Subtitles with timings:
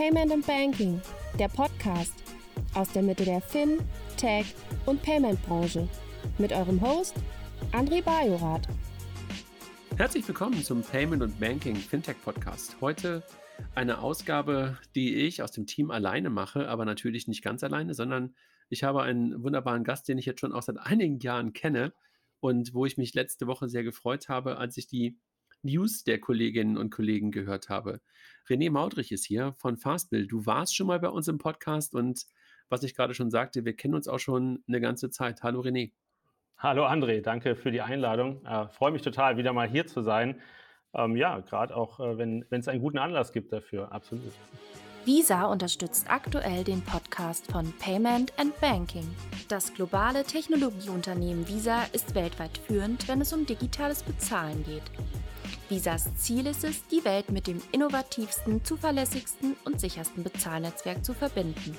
[0.00, 0.98] Payment and Banking,
[1.38, 2.14] der Podcast
[2.72, 3.80] aus der Mitte der Fin,
[4.16, 4.54] Tech
[4.86, 5.86] und Payment Branche
[6.38, 7.14] mit eurem Host
[7.72, 8.66] André Bajorath.
[9.98, 12.78] Herzlich willkommen zum Payment und Banking Fintech Podcast.
[12.80, 13.22] Heute
[13.74, 18.34] eine Ausgabe, die ich aus dem Team alleine mache, aber natürlich nicht ganz alleine, sondern
[18.70, 21.92] ich habe einen wunderbaren Gast, den ich jetzt schon auch seit einigen Jahren kenne
[22.40, 25.18] und wo ich mich letzte Woche sehr gefreut habe, als ich die
[25.62, 28.00] News der Kolleginnen und Kollegen gehört habe.
[28.48, 30.26] René Maudrich ist hier von Fastbill.
[30.26, 32.26] Du warst schon mal bei uns im Podcast und
[32.68, 35.42] was ich gerade schon sagte, wir kennen uns auch schon eine ganze Zeit.
[35.42, 35.92] Hallo René.
[36.56, 38.44] Hallo André, danke für die Einladung.
[38.44, 40.40] Äh, Freue mich total, wieder mal hier zu sein.
[40.92, 44.32] Ähm, ja, gerade auch, äh, wenn es einen guten Anlass gibt dafür, absolut.
[45.06, 49.08] Visa unterstützt aktuell den Podcast von Payment and Banking.
[49.48, 54.82] Das globale Technologieunternehmen Visa ist weltweit führend, wenn es um digitales Bezahlen geht.
[55.70, 61.76] Visas Ziel ist es, die Welt mit dem innovativsten, zuverlässigsten und sichersten Bezahlnetzwerk zu verbinden.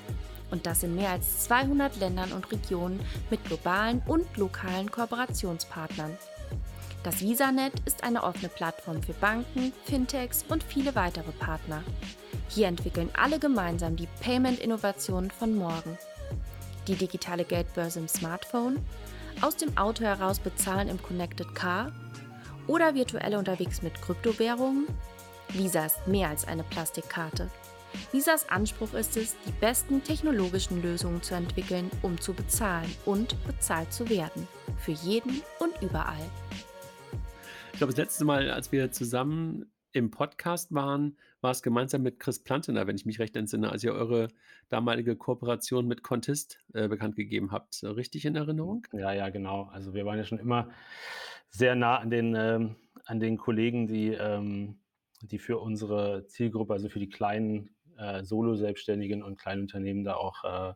[0.49, 6.17] Und das in mehr als 200 Ländern und Regionen mit globalen und lokalen Kooperationspartnern.
[7.03, 11.83] Das VisaNet ist eine offene Plattform für Banken, Fintechs und viele weitere Partner.
[12.47, 15.97] Hier entwickeln alle gemeinsam die Payment-Innovationen von morgen.
[16.87, 18.79] Die digitale Geldbörse im Smartphone,
[19.41, 21.91] aus dem Auto heraus bezahlen im Connected Car
[22.67, 24.87] oder virtuell unterwegs mit Kryptowährungen?
[25.49, 27.49] Visa ist mehr als eine Plastikkarte.
[28.11, 33.91] Visas Anspruch ist es, die besten technologischen Lösungen zu entwickeln, um zu bezahlen und bezahlt
[33.91, 34.47] zu werden.
[34.77, 36.29] Für jeden und überall.
[37.73, 42.19] Ich glaube, das letzte Mal, als wir zusammen im Podcast waren, war es gemeinsam mit
[42.19, 44.29] Chris Plantener, wenn ich mich recht entsinne, als ihr eure
[44.69, 47.83] damalige Kooperation mit Contist äh, bekannt gegeben habt.
[47.83, 48.87] Richtig in Erinnerung?
[48.93, 49.69] Ja, ja, genau.
[49.73, 50.69] Also wir waren ja schon immer
[51.51, 54.79] sehr nah an den, ähm, an den Kollegen, die, ähm,
[55.21, 60.43] die für unsere Zielgruppe, also für die kleinen äh, Solo-Selbstständigen und kleinen Unternehmen da auch
[60.43, 60.73] äh,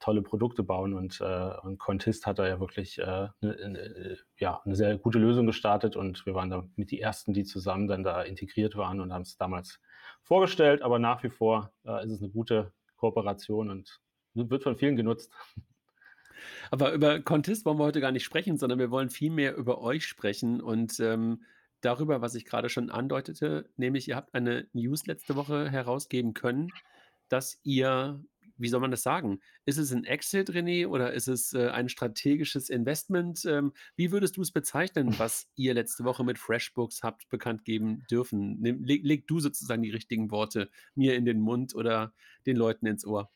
[0.00, 0.94] tolle Produkte bauen.
[0.94, 5.18] Und, äh, und Contist hat da ja wirklich äh, ne, ne, ja, eine sehr gute
[5.18, 9.00] Lösung gestartet und wir waren da mit die ersten, die zusammen dann da integriert waren
[9.00, 9.80] und haben es damals
[10.22, 10.82] vorgestellt.
[10.82, 14.00] Aber nach wie vor äh, ist es eine gute Kooperation und
[14.34, 15.32] wird von vielen genutzt.
[16.70, 19.80] Aber über Contest wollen wir heute gar nicht sprechen, sondern wir wollen viel mehr über
[19.80, 21.42] euch sprechen und ähm,
[21.80, 26.70] darüber, was ich gerade schon andeutete, nämlich ihr habt eine News letzte Woche herausgeben können,
[27.28, 28.24] dass ihr
[28.56, 29.40] wie soll man das sagen?
[29.64, 33.44] Ist es ein Exit, René, oder ist es äh, ein strategisches Investment?
[33.44, 38.04] Ähm, wie würdest du es bezeichnen, was ihr letzte Woche mit FreshBooks habt bekannt geben
[38.10, 38.62] dürfen?
[38.62, 42.12] Leg, leg du sozusagen die richtigen Worte mir in den Mund oder
[42.46, 43.30] den Leuten ins Ohr.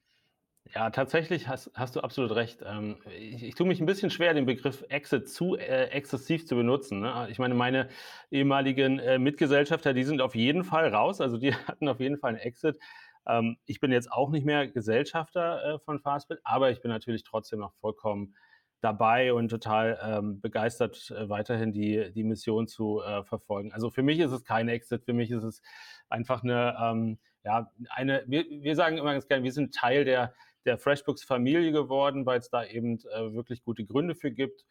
[0.75, 2.63] Ja, tatsächlich hast, hast du absolut recht.
[2.67, 6.57] Ähm, ich, ich tue mich ein bisschen schwer, den Begriff Exit zu äh, exzessiv zu
[6.57, 7.01] benutzen.
[7.01, 7.29] Ne?
[7.31, 7.89] Ich meine, meine
[8.31, 11.21] ehemaligen äh, Mitgesellschafter, die sind auf jeden Fall raus.
[11.21, 12.79] Also die hatten auf jeden Fall einen Exit.
[13.27, 17.23] Ähm, ich bin jetzt auch nicht mehr Gesellschafter äh, von Fastbill, aber ich bin natürlich
[17.25, 18.35] trotzdem noch vollkommen
[18.81, 23.73] dabei und total ähm, begeistert, äh, weiterhin die, die Mission zu äh, verfolgen.
[23.73, 25.63] Also für mich ist es kein Exit, für mich ist es
[26.09, 30.35] einfach eine, ähm, ja, eine, wir, wir sagen immer ganz gerne, wir sind Teil der,
[30.69, 34.65] der FreshBooks-Familie geworden, weil es da eben äh, wirklich gute Gründe für gibt.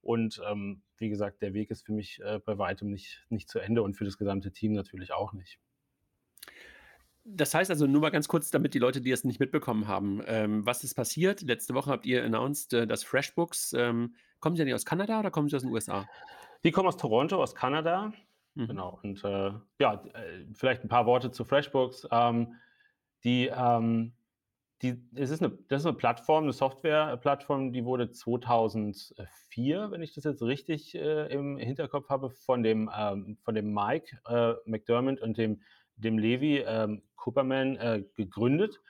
[0.00, 3.58] Und ähm, wie gesagt, der Weg ist für mich äh, bei weitem nicht, nicht zu
[3.58, 5.58] Ende und für das gesamte Team natürlich auch nicht.
[7.24, 10.22] Das heißt also nur mal ganz kurz, damit die Leute, die es nicht mitbekommen haben,
[10.26, 11.42] ähm, was ist passiert?
[11.42, 15.20] Letzte Woche habt ihr announced, äh, dass FreshBooks, ähm, kommen sie ja nicht aus Kanada
[15.20, 16.08] oder kommen sie aus den USA?
[16.64, 18.12] Die kommen aus Toronto, aus Kanada.
[18.54, 18.66] Mhm.
[18.66, 18.98] Genau.
[19.02, 22.08] Und äh, ja, äh, vielleicht ein paar Worte zu FreshBooks.
[22.10, 22.56] Ähm,
[23.22, 24.14] die, ähm,
[24.82, 30.14] die, es ist eine, das ist eine Plattform, eine Softwareplattform, die wurde 2004, wenn ich
[30.14, 35.20] das jetzt richtig äh, im Hinterkopf habe, von dem, ähm, von dem Mike äh, McDermott
[35.20, 35.60] und dem
[35.96, 38.80] dem Levi ähm, Cooperman äh, gegründet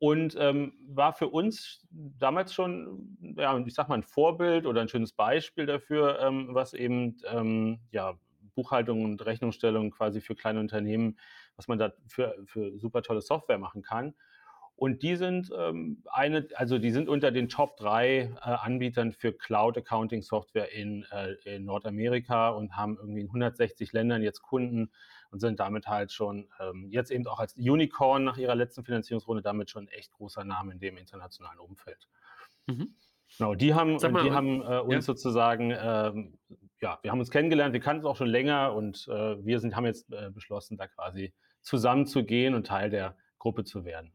[0.00, 4.88] und ähm, war für uns damals schon, ja, ich sag mal, ein Vorbild oder ein
[4.88, 8.18] schönes Beispiel dafür, ähm, was eben ähm, ja,
[8.54, 11.18] Buchhaltung und Rechnungsstellung quasi für kleine Unternehmen,
[11.56, 14.14] was man da für, für super tolle Software machen kann.
[14.78, 19.32] Und die sind ähm, eine, also die sind unter den Top drei äh, Anbietern für
[19.32, 24.92] Cloud Accounting Software in, äh, in Nordamerika und haben irgendwie in 160 Ländern jetzt Kunden
[25.32, 29.42] und sind damit halt schon ähm, jetzt eben auch als Unicorn nach ihrer letzten Finanzierungsrunde
[29.42, 32.06] damit schon ein echt großer Name in dem internationalen Umfeld.
[32.68, 32.94] Mhm.
[33.36, 35.00] Genau, die haben, mal, die haben äh, uns ja.
[35.02, 36.38] sozusagen, ähm,
[36.80, 39.74] ja, wir haben uns kennengelernt, wir kannten es auch schon länger und äh, wir sind,
[39.74, 44.12] haben jetzt äh, beschlossen, da quasi zusammenzugehen und Teil der Gruppe zu werden.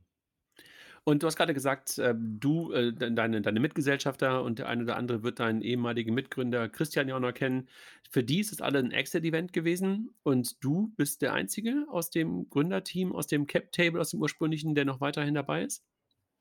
[1.05, 4.95] Und du hast gerade gesagt, äh, du, äh, deine deine Mitgesellschafter und der eine oder
[4.95, 7.67] andere wird deinen ehemaligen Mitgründer Christian ja auch noch kennen.
[8.09, 12.49] Für die ist es alle ein Exit-Event gewesen und du bist der Einzige aus dem
[12.49, 15.83] Gründerteam, aus dem Cap-Table, aus dem ursprünglichen, der noch weiterhin dabei ist?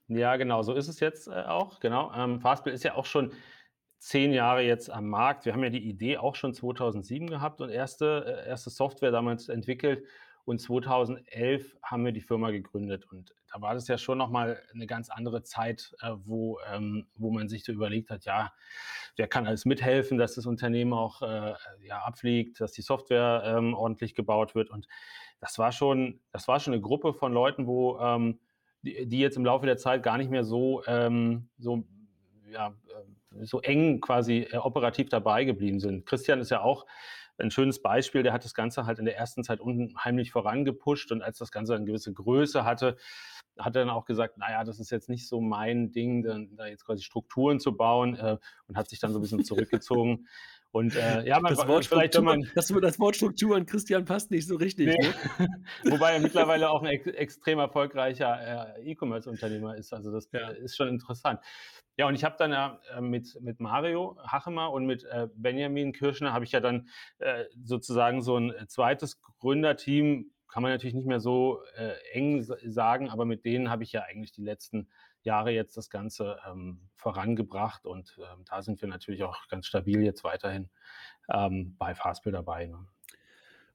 [0.07, 2.13] Ja, genau, so ist es jetzt, äh, auch, genau.
[2.15, 3.33] Ähm, Fastbill ist ja auch schon
[3.99, 5.45] 10 Jahre jetzt am Markt.
[5.45, 9.49] Wir haben ja die Idee auch schon 2007 gehabt und erste, äh, erste Software damals
[9.49, 10.05] entwickelt.
[10.45, 13.07] Und 2011 haben wir die Firma gegründet.
[13.11, 17.31] Und da war das ja schon nochmal eine ganz andere Zeit, äh, wo, ähm, wo
[17.31, 18.53] man sich so überlegt hat, ja,
[19.17, 23.75] wer kann alles mithelfen, dass das Unternehmen auch äh, ja, abfliegt, dass die Software ähm,
[23.75, 24.71] ordentlich gebaut wird.
[24.71, 24.89] Und
[25.41, 28.41] das war schon, das war schon eine Gruppe von Leuten, wo ähm,
[28.83, 31.85] die, die, jetzt im Laufe der Zeit gar nicht mehr so, ähm, so
[32.51, 32.75] ja,
[33.41, 36.07] so eng quasi äh, operativ dabei geblieben sind.
[36.07, 36.87] Christian ist ja auch
[37.39, 41.23] ein schönes Beispiel, der hat das Ganze halt in der ersten Zeit unheimlich vorangepusht und
[41.23, 42.97] als das Ganze eine gewisse Größe hatte,
[43.65, 46.23] hat er dann auch gesagt, naja, das ist jetzt nicht so mein Ding,
[46.57, 48.39] da jetzt quasi Strukturen zu bauen äh,
[48.69, 50.27] und hat sich dann so ein bisschen zurückgezogen.
[50.73, 54.31] Und äh, ja, man, das Wort vielleicht man das, das Wort Struktur an Christian passt
[54.31, 54.87] nicht so richtig.
[54.87, 55.09] Nee.
[55.39, 55.49] Ne?
[55.93, 59.93] Wobei er mittlerweile auch ein ex extrem erfolgreicher äh, E-Commerce-Unternehmer ist.
[59.93, 60.49] Also das ja.
[60.49, 61.41] ist schon interessant.
[61.99, 65.93] Ja, und ich habe dann ja äh, mit, mit Mario Hachemer und mit äh, Benjamin
[65.93, 66.89] Kirschner habe ich ja dann
[67.19, 73.09] äh, sozusagen so ein zweites Gründerteam, kann man natürlich nicht mehr so äh, eng sagen,
[73.09, 74.87] aber mit denen habe ich ja eigentlich die letzten
[75.23, 80.03] Jahre jetzt das Ganze ähm, vorangebracht und ähm, da sind wir natürlich auch ganz stabil
[80.03, 80.69] jetzt weiterhin
[81.33, 82.67] ähm, bei Fastbill dabei.
[82.67, 82.87] Ne?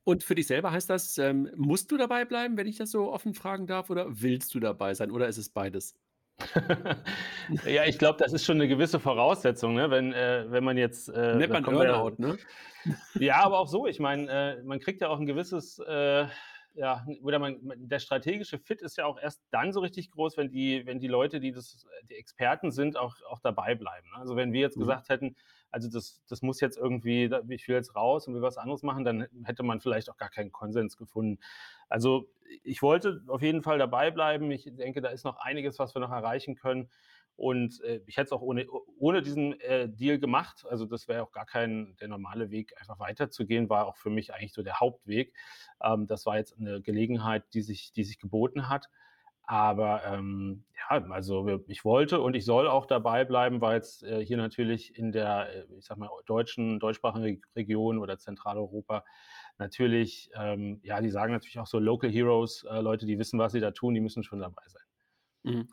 [0.03, 3.11] Und für dich selber heißt das, ähm, musst du dabei bleiben, wenn ich das so
[3.11, 5.97] offen fragen darf, oder willst du dabei sein, oder ist es beides?
[7.65, 9.89] ja, ich glaube, das ist schon eine gewisse Voraussetzung, ne?
[9.89, 11.09] wenn, äh, wenn man jetzt.
[11.09, 12.37] Äh, Nennt man Burnout, ja, ne?
[13.15, 13.87] Ja, aber auch so.
[13.87, 16.27] Ich meine, äh, man kriegt ja auch ein gewisses äh,
[16.77, 20.51] ja, oder man, der strategische Fit ist ja auch erst dann so richtig groß, wenn
[20.51, 24.07] die, wenn die Leute, die das, die Experten sind, auch, auch dabei bleiben.
[24.11, 24.17] Ne?
[24.19, 24.81] Also wenn wir jetzt mhm.
[24.81, 25.35] gesagt hätten,
[25.71, 29.03] also das, das muss jetzt irgendwie, ich will jetzt raus und will was anderes machen,
[29.03, 31.39] dann hätte man vielleicht auch gar keinen Konsens gefunden.
[31.89, 32.29] Also
[32.63, 34.51] ich wollte auf jeden Fall dabei bleiben.
[34.51, 36.89] Ich denke, da ist noch einiges, was wir noch erreichen können.
[37.37, 38.65] Und äh, ich hätte es auch ohne,
[38.97, 40.65] ohne diesen äh, Deal gemacht.
[40.69, 44.33] Also das wäre auch gar kein der normale Weg, einfach weiterzugehen, war auch für mich
[44.33, 45.33] eigentlich so der Hauptweg.
[45.81, 48.89] Ähm, das war jetzt eine Gelegenheit, die sich, die sich geboten hat.
[49.43, 54.25] Aber ähm, ja, also ich wollte und ich soll auch dabei bleiben, weil es äh,
[54.25, 59.05] hier natürlich in der, äh, ich sag mal, deutschen, deutschsprachigen Region oder Zentraleuropa
[59.57, 63.53] natürlich, ähm, ja, die sagen natürlich auch so Local Heroes, äh, Leute, die wissen, was
[63.53, 64.83] sie da tun, die müssen schon dabei sein.
[65.43, 65.67] Mhm.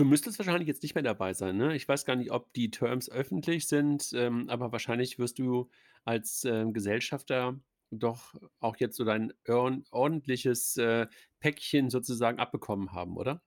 [0.00, 1.76] Du müsstest wahrscheinlich jetzt nicht mehr dabei sein, ne?
[1.76, 5.70] Ich weiß gar nicht, ob die Terms öffentlich sind, ähm, aber wahrscheinlich wirst du
[6.04, 7.60] als, ähm, Gesellschafter
[7.90, 9.32] doch auch jetzt so dein
[9.90, 11.06] ordentliches, äh,
[11.40, 13.42] Päckchen sozusagen abbekommen haben, oder?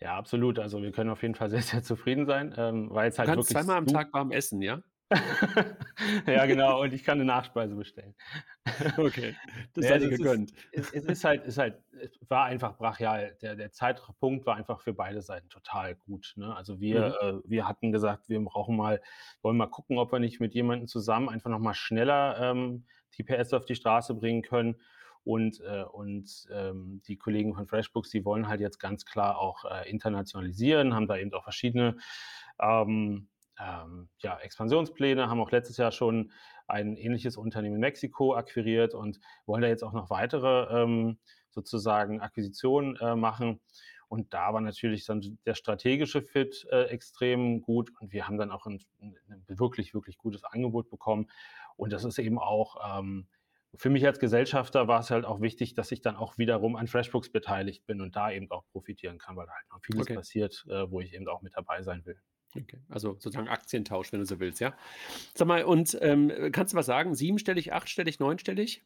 [0.00, 0.58] Ja, absolut.
[0.58, 3.30] Also, wir können auf jeden Fall sehr, sehr zufrieden sein, ähm, weil es Du halt
[3.30, 4.82] kannst zweimal am Tag warm essen, ja?
[6.26, 8.14] Ja, genau, und ich kann eine Nachspeise bestellen.
[8.98, 9.36] Okay,
[9.74, 10.52] das Ja, sei dir gegönnt.
[10.72, 13.36] es es ist halt es halt es war einfach brachial.
[13.42, 16.54] Der der Zeitpunkt war einfach für beide Seiten total gut, ne?
[16.54, 17.14] Also, wir Mhm.
[17.22, 19.00] äh, wir hatten gesagt, wir brauchen mal
[19.42, 22.86] wollen mal gucken, ob wir nicht mit jemandem zusammen einfach noch mal schneller, ähm,
[23.18, 24.76] die PS auf die Straße bringen können.
[25.22, 29.66] Und, äh, und ähm, die Kollegen von FreshBooks, die wollen halt jetzt ganz klar auch
[29.66, 31.98] äh, internationalisieren, haben da eben auch verschiedene
[32.58, 33.28] ähm,
[33.60, 36.32] ähm, ja, Expansionspläne, haben auch letztes Jahr schon
[36.66, 41.18] ein ähnliches Unternehmen in Mexiko akquiriert und wollen da jetzt auch noch weitere ähm,
[41.50, 43.60] sozusagen Akquisitionen äh, machen.
[44.08, 48.50] Und da war natürlich dann der strategische Fit äh, extrem gut und wir haben dann
[48.50, 51.30] auch ein, ein, wirklich, wirklich gutes Angebot bekommen.
[51.76, 53.28] Und das ist eben auch ähm,
[53.74, 56.88] für mich als Gesellschafter war es halt auch wichtig, dass ich dann auch wiederum an
[56.88, 60.14] FreshBooks beteiligt bin und da eben auch profitieren kann, weil da halt noch vieles okay.
[60.14, 62.20] passiert, äh, wo ich eben auch mit dabei sein will.
[62.56, 64.74] Okay, also sozusagen Aktientausch, wenn du so willst, ja.
[65.34, 67.14] Sag mal, und ähm, kannst du was sagen?
[67.14, 68.84] Siebenstellig, achtstellig, neunstellig?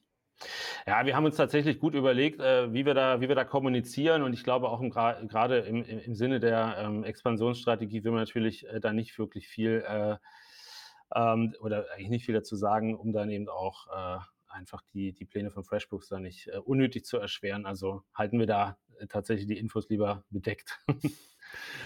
[0.87, 4.23] Ja, wir haben uns tatsächlich gut überlegt, äh, wie, wir da, wie wir da kommunizieren.
[4.23, 8.67] Und ich glaube auch gerade im, im, im, Sinne der ähm, Expansionsstrategie will man natürlich
[8.69, 10.17] äh, da nicht wirklich viel äh,
[11.15, 14.19] ähm, oder eigentlich nicht viel dazu sagen, um dann eben auch äh,
[14.49, 17.65] einfach die, die Pläne von FreshBooks da nicht äh, unnötig zu erschweren.
[17.65, 20.81] Also halten wir da äh, tatsächlich die Infos lieber bedeckt.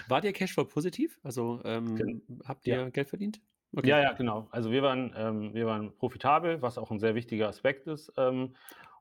[0.07, 1.19] Wart ihr Cashflow positiv?
[1.23, 2.89] Also ähm, habt ihr ja.
[2.89, 3.41] Geld verdient?
[3.75, 3.87] Okay.
[3.87, 4.47] Ja, ja, genau.
[4.51, 8.11] Also wir waren, ähm, wir waren profitabel, was auch ein sehr wichtiger Aspekt ist.
[8.17, 8.55] Ähm,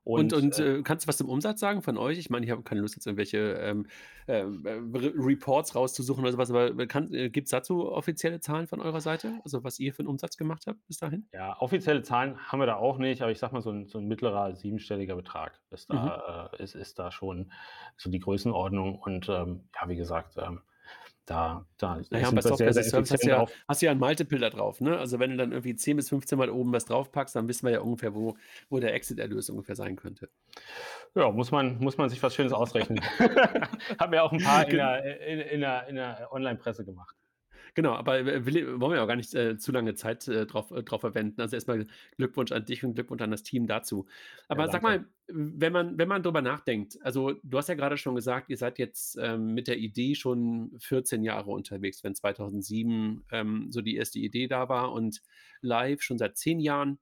[0.09, 2.19] und, und, und äh, äh, kannst du was zum Umsatz sagen von euch?
[2.19, 3.87] Ich meine, ich habe keine Lust, jetzt irgendwelche ähm,
[4.27, 9.41] äh, Reports rauszusuchen oder sowas, aber äh, gibt es dazu offizielle Zahlen von eurer Seite?
[9.45, 11.27] Also was ihr für einen Umsatz gemacht habt bis dahin?
[11.35, 13.99] Ja, offizielle Zahlen haben wir da auch nicht, aber ich sag mal, so ein, so
[13.99, 16.59] ein mittlerer siebenstelliger Betrag ist da, mhm.
[16.59, 17.53] äh, ist, ist da schon
[17.99, 18.99] so die Größenordnung.
[18.99, 20.63] Und ähm, ja, wie gesagt, ähm,
[21.29, 24.49] da, da naja, bei Software sehr, sehr hast, du ja, hast ja ein Multiple da
[24.49, 24.81] drauf.
[24.81, 24.97] Ne?
[24.97, 27.73] Also wenn du dann irgendwie 10 bis 15 Mal oben was draufpackst, dann wissen wir
[27.73, 28.37] ja ungefähr, wo,
[28.71, 30.31] wo der Exit-Erlös ungefähr sein könnte.
[31.15, 33.01] Ja, muss man, muss man sich was Schönes ausrechnen.
[33.99, 37.15] Haben wir auch ein paar in der, in, in der, in der Online-Presse gemacht.
[37.75, 40.83] Genau, aber will, wollen wir auch gar nicht äh, zu lange Zeit äh, drauf, äh,
[40.83, 41.41] drauf verwenden.
[41.41, 44.07] Also erstmal Glückwunsch an dich und Glückwunsch an das Team dazu.
[44.49, 47.97] Aber ja, sag mal, wenn man, wenn man drüber nachdenkt, also du hast ja gerade
[47.97, 53.25] schon gesagt, ihr seid jetzt ähm, mit der Idee schon 14 Jahre unterwegs, wenn 2007
[53.31, 55.23] ähm, so die erste Idee da war und
[55.61, 56.99] live schon seit 10 Jahren.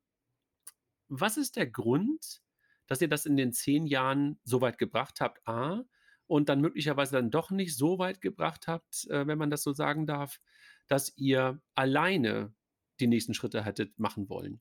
[1.08, 2.42] Was ist der Grund,
[2.86, 5.46] dass ihr das in den 10 Jahren so weit gebracht habt?
[5.46, 5.84] A,
[6.26, 9.72] und dann möglicherweise dann doch nicht so weit gebracht habt, äh, wenn man das so
[9.72, 10.40] sagen darf,
[10.88, 12.52] dass ihr alleine
[13.00, 14.60] die nächsten Schritte hättet machen wollen?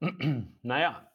[0.62, 1.10] Naja,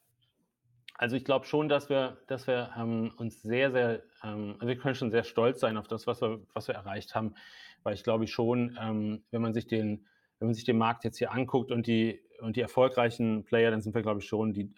[0.96, 4.78] also ich glaube schon, dass wir, dass wir ähm, uns sehr, sehr, ähm, also wir
[4.78, 7.36] können schon sehr stolz sein auf das, was wir, was wir erreicht haben,
[7.84, 10.06] weil ich glaube schon, ähm, wenn man sich den,
[10.40, 13.82] wenn man sich den Markt jetzt hier anguckt und die und die erfolgreichen Player, dann
[13.82, 14.74] sind wir glaube ich schon die,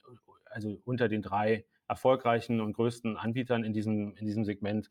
[0.45, 4.89] also unter den drei erfolgreichen und größten Anbietern in diesem, in diesem Segment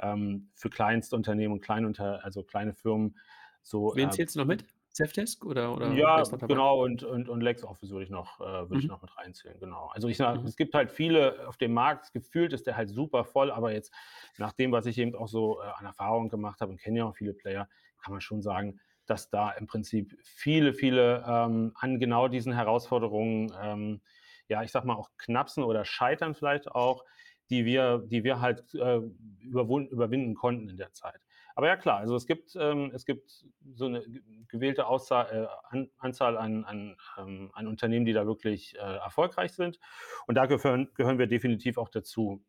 [0.00, 3.16] ähm, für Kleinstunternehmen und Kleinunter, also kleine Firmen.
[3.64, 4.64] So, Wen äh, zählst du noch mit?
[4.96, 8.80] Safdesk oder, oder ja genau und, und, und LexOffice würde ich noch äh, würde mhm.
[8.80, 10.46] ich noch mit reinzählen genau also ich sage mhm.
[10.46, 13.92] es gibt halt viele auf dem Markt gefühlt ist der halt super voll aber jetzt
[14.38, 17.06] nach dem was ich eben auch so äh, an Erfahrung gemacht habe und kenne ja
[17.06, 17.68] auch viele Player
[17.98, 23.52] kann man schon sagen dass da im Prinzip viele viele ähm, an genau diesen Herausforderungen
[23.60, 24.00] ähm,
[24.48, 27.04] ja, ich sag mal auch Knapsen oder Scheitern vielleicht auch,
[27.50, 29.00] die wir, die wir halt äh,
[29.40, 31.20] überwinden konnten in der Zeit.
[31.54, 33.44] Aber ja klar, also es gibt, ähm, es gibt
[33.74, 34.04] so eine
[34.48, 39.52] gewählte Auszahl, äh, an, Anzahl an, an, ähm, an, Unternehmen, die da wirklich äh, erfolgreich
[39.52, 39.78] sind.
[40.26, 42.44] Und da gehören, gehören wir definitiv auch dazu.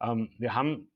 [0.00, 0.90] Ähm, wir haben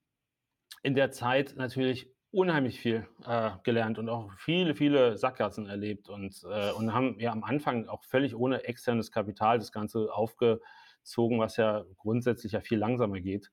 [0.83, 6.45] in der Zeit natürlich unheimlich viel äh, gelernt und auch viele, viele Sackgassen erlebt und,
[6.45, 11.57] äh, und haben ja am Anfang auch völlig ohne externes Kapital das Ganze aufgezogen, was
[11.57, 13.51] ja grundsätzlich ja viel langsamer geht.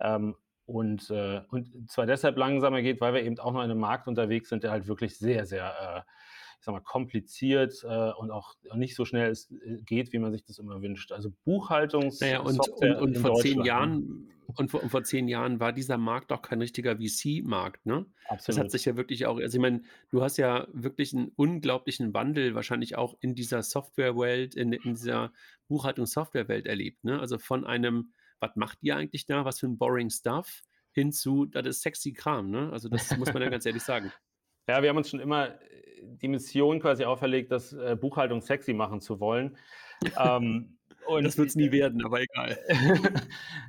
[0.00, 0.34] Ähm,
[0.66, 4.08] und, äh, und zwar deshalb langsamer geht, weil wir eben auch noch in einem Markt
[4.08, 6.10] unterwegs sind, der halt wirklich sehr, sehr äh,
[6.58, 10.32] ich sag mal, kompliziert äh, und auch nicht so schnell es äh, geht, wie man
[10.32, 11.12] sich das immer wünscht.
[11.12, 15.60] Also Buchhaltungs naja, und, und, und vor zehn Jahren und vor, und vor, zehn Jahren
[15.60, 18.06] war dieser Markt doch kein richtiger VC-Markt, ne?
[18.28, 18.48] Absolut.
[18.48, 22.14] Das hat sich ja wirklich auch, also ich meine, du hast ja wirklich einen unglaublichen
[22.14, 25.32] Wandel wahrscheinlich auch in dieser Softwarewelt, in, in dieser
[25.68, 27.20] Buchhaltungs-Softwarewelt erlebt, ne?
[27.20, 28.12] Also von einem,
[28.44, 32.50] was macht ihr eigentlich da, was für ein boring Stuff, hinzu, das ist sexy Kram,
[32.50, 32.70] ne?
[32.72, 34.12] Also das muss man ja ganz ehrlich sagen.
[34.66, 35.58] Ja, wir haben uns schon immer äh,
[36.02, 39.58] die Mission quasi auferlegt, das äh, Buchhaltung sexy machen zu wollen.
[40.18, 42.58] ähm, und das wird es nie werden, aber egal.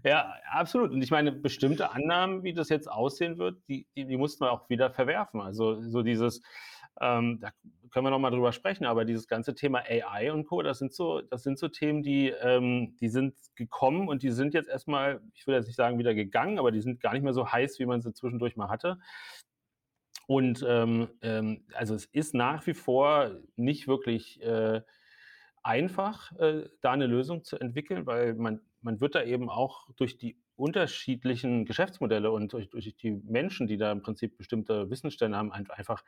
[0.06, 0.92] ja, absolut.
[0.92, 4.54] Und ich meine, bestimmte Annahmen, wie das jetzt aussehen wird, die, die, die mussten wir
[4.54, 5.42] auch wieder verwerfen.
[5.42, 6.42] Also so dieses,
[7.02, 7.52] ähm, da
[7.92, 11.22] können wir nochmal drüber sprechen, aber dieses ganze Thema AI und Co., das sind so,
[11.22, 15.48] das sind so Themen, die, ähm, die sind gekommen und die sind jetzt erstmal, ich
[15.48, 17.86] will jetzt nicht sagen wieder gegangen, aber die sind gar nicht mehr so heiß, wie
[17.86, 19.00] man sie zwischendurch mal hatte.
[20.28, 24.82] Und ähm, ähm, also es ist nach wie vor nicht wirklich äh,
[25.64, 30.18] einfach, äh, da eine Lösung zu entwickeln, weil man, man wird da eben auch durch
[30.18, 35.52] die unterschiedlichen Geschäftsmodelle und durch, durch die Menschen, die da im Prinzip bestimmte Wissensstände haben,
[35.52, 36.04] einfach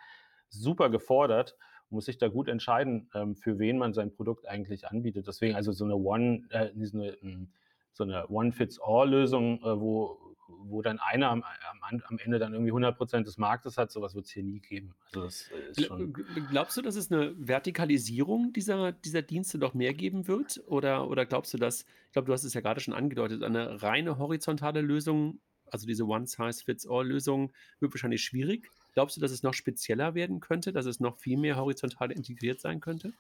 [0.50, 1.56] super gefordert
[1.90, 5.28] muss sich da gut entscheiden, ähm, für wen man sein Produkt eigentlich anbietet.
[5.28, 7.48] Deswegen also so eine One, äh, so eine,
[7.94, 12.98] so eine One-Fits-All-Lösung, äh, wo, wo dann einer am, am, am, Ende dann irgendwie 100
[12.98, 14.96] Prozent des Marktes hat, sowas wird es hier nie geben.
[15.06, 16.14] Also das ist schon
[16.50, 20.62] glaubst du, dass es eine Vertikalisierung dieser, dieser Dienste doch mehr geben wird?
[20.68, 23.82] Oder, oder glaubst du, dass, ich glaube, du hast es ja gerade schon angedeutet, eine
[23.82, 25.40] reine horizontale Lösung,
[25.70, 28.72] also diese One-Size-Fits-All-Lösung, wird wahrscheinlich schwierig.
[28.98, 32.60] Glaubst du, dass es noch spezieller werden könnte, dass es noch viel mehr horizontal integriert
[32.60, 33.14] sein könnte?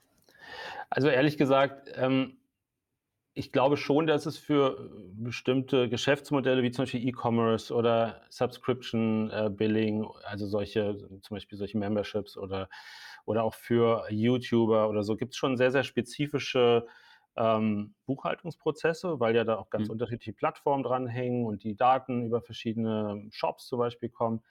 [0.89, 2.37] Also ehrlich gesagt, ähm,
[3.35, 9.29] ich glaube schon, dass es für äh, bestimmte Geschäftsmodelle wie zum Beispiel E-Commerce oder Subscription
[9.29, 12.69] äh, Billing, also solche, zum Beispiel solche Memberships oder,
[13.25, 16.87] oder auch für YouTuber oder so, gibt es schon sehr, sehr spezifische
[17.35, 19.91] ähm, Buchhaltungsprozesse, weil ja da auch ganz mhm.
[19.91, 24.41] unterschiedliche Plattformen dranhängen und die Daten über verschiedene Shops zum Beispiel kommen.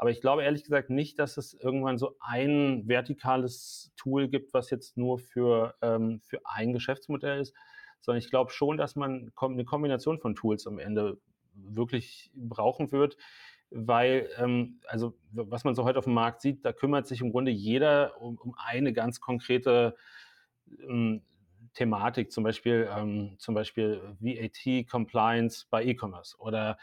[0.00, 4.70] Aber ich glaube ehrlich gesagt nicht, dass es irgendwann so ein vertikales Tool gibt, was
[4.70, 7.54] jetzt nur für, ähm, für ein Geschäftsmodell ist,
[8.00, 11.18] sondern ich glaube schon, dass man eine Kombination von Tools am Ende
[11.52, 13.18] wirklich brauchen wird,
[13.68, 17.30] weil, ähm, also was man so heute auf dem Markt sieht, da kümmert sich im
[17.30, 19.96] Grunde jeder um, um eine ganz konkrete
[20.88, 21.20] ähm,
[21.74, 26.78] Thematik, zum Beispiel, ähm, zum Beispiel VAT-Compliance bei E-Commerce oder,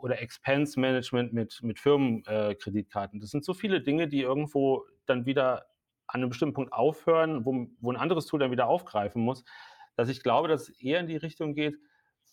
[0.00, 3.18] oder Expense Management mit, mit Firmenkreditkarten.
[3.18, 5.66] Äh, das sind so viele Dinge, die irgendwo dann wieder
[6.06, 9.44] an einem bestimmten Punkt aufhören, wo, wo ein anderes Tool dann wieder aufgreifen muss,
[9.96, 11.78] dass ich glaube, dass es eher in die Richtung geht,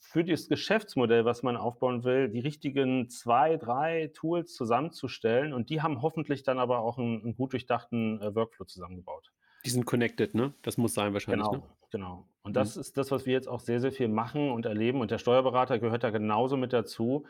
[0.01, 5.81] für das Geschäftsmodell, was man aufbauen will, die richtigen zwei, drei Tools zusammenzustellen und die
[5.81, 9.31] haben hoffentlich dann aber auch einen, einen gut durchdachten äh, Workflow zusammengebaut.
[9.69, 10.51] Die sind connected, ne?
[10.63, 11.45] Das muss sein wahrscheinlich.
[11.45, 11.63] Genau, ne?
[11.91, 12.25] genau.
[12.41, 12.81] Und das mhm.
[12.81, 14.99] ist das, was wir jetzt auch sehr, sehr viel machen und erleben.
[14.99, 17.27] Und der Steuerberater gehört da genauso mit dazu,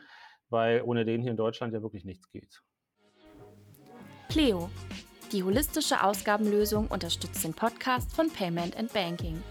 [0.48, 2.62] weil ohne den hier in Deutschland ja wirklich nichts geht.
[4.30, 4.70] Pleo.
[5.32, 9.42] Die holistische Ausgabenlösung unterstützt den Podcast von Payment and Banking.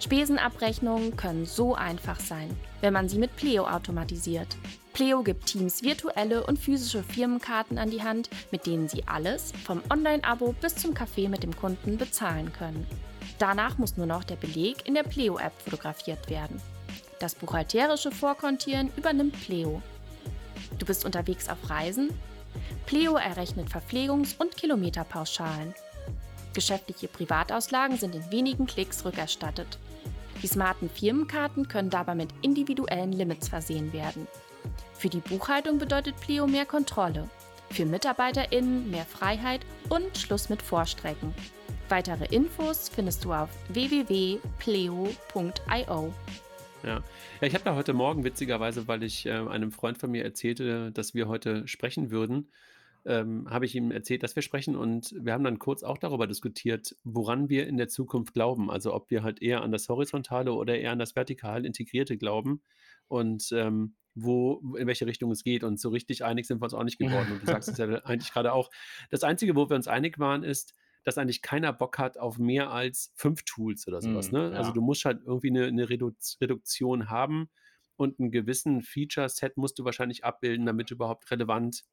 [0.00, 2.50] Spesenabrechnungen können so einfach sein,
[2.80, 4.56] wenn man sie mit Pleo automatisiert.
[4.94, 9.82] Pleo gibt Teams virtuelle und physische Firmenkarten an die Hand, mit denen sie alles, vom
[9.90, 12.86] Online-Abo bis zum Kaffee mit dem Kunden, bezahlen können.
[13.40, 16.62] Danach muss nur noch der Beleg in der Pleo-App fotografiert werden.
[17.18, 19.82] Das buchhalterische Vorkontieren übernimmt Pleo.
[20.78, 22.10] Du bist unterwegs auf Reisen?
[22.86, 25.74] Pleo errechnet Verpflegungs- und Kilometerpauschalen.
[26.54, 29.76] Geschäftliche Privatauslagen sind in wenigen Klicks rückerstattet.
[30.40, 34.28] Die smarten Firmenkarten können dabei mit individuellen Limits versehen werden.
[35.04, 37.28] Für die Buchhaltung bedeutet Pleo mehr Kontrolle,
[37.68, 41.34] für MitarbeiterInnen mehr Freiheit und Schluss mit Vorstrecken.
[41.90, 44.40] Weitere Infos findest du auf www.pleo.io.
[46.84, 46.88] Ja.
[46.88, 47.02] ja,
[47.42, 51.12] ich habe da heute Morgen witzigerweise, weil ich äh, einem Freund von mir erzählte, dass
[51.12, 52.50] wir heute sprechen würden,
[53.04, 56.26] ähm, habe ich ihm erzählt, dass wir sprechen und wir haben dann kurz auch darüber
[56.26, 58.70] diskutiert, woran wir in der Zukunft glauben.
[58.70, 62.62] Also ob wir halt eher an das Horizontale oder eher an das vertikal integrierte glauben
[63.08, 65.64] und ähm, wo, in welche Richtung es geht.
[65.64, 67.32] Und so richtig einig sind wir uns auch nicht geworden.
[67.32, 68.70] Und du sagst es ja eigentlich gerade auch.
[69.10, 72.70] Das Einzige, wo wir uns einig waren, ist, dass eigentlich keiner Bock hat auf mehr
[72.70, 74.32] als fünf Tools oder sowas.
[74.32, 74.50] Mm, ne?
[74.52, 74.58] Ja.
[74.58, 77.50] Also du musst halt irgendwie eine, eine Reduktion haben
[77.96, 81.84] und einen gewissen Feature-Set musst du wahrscheinlich abbilden, damit du überhaupt relevant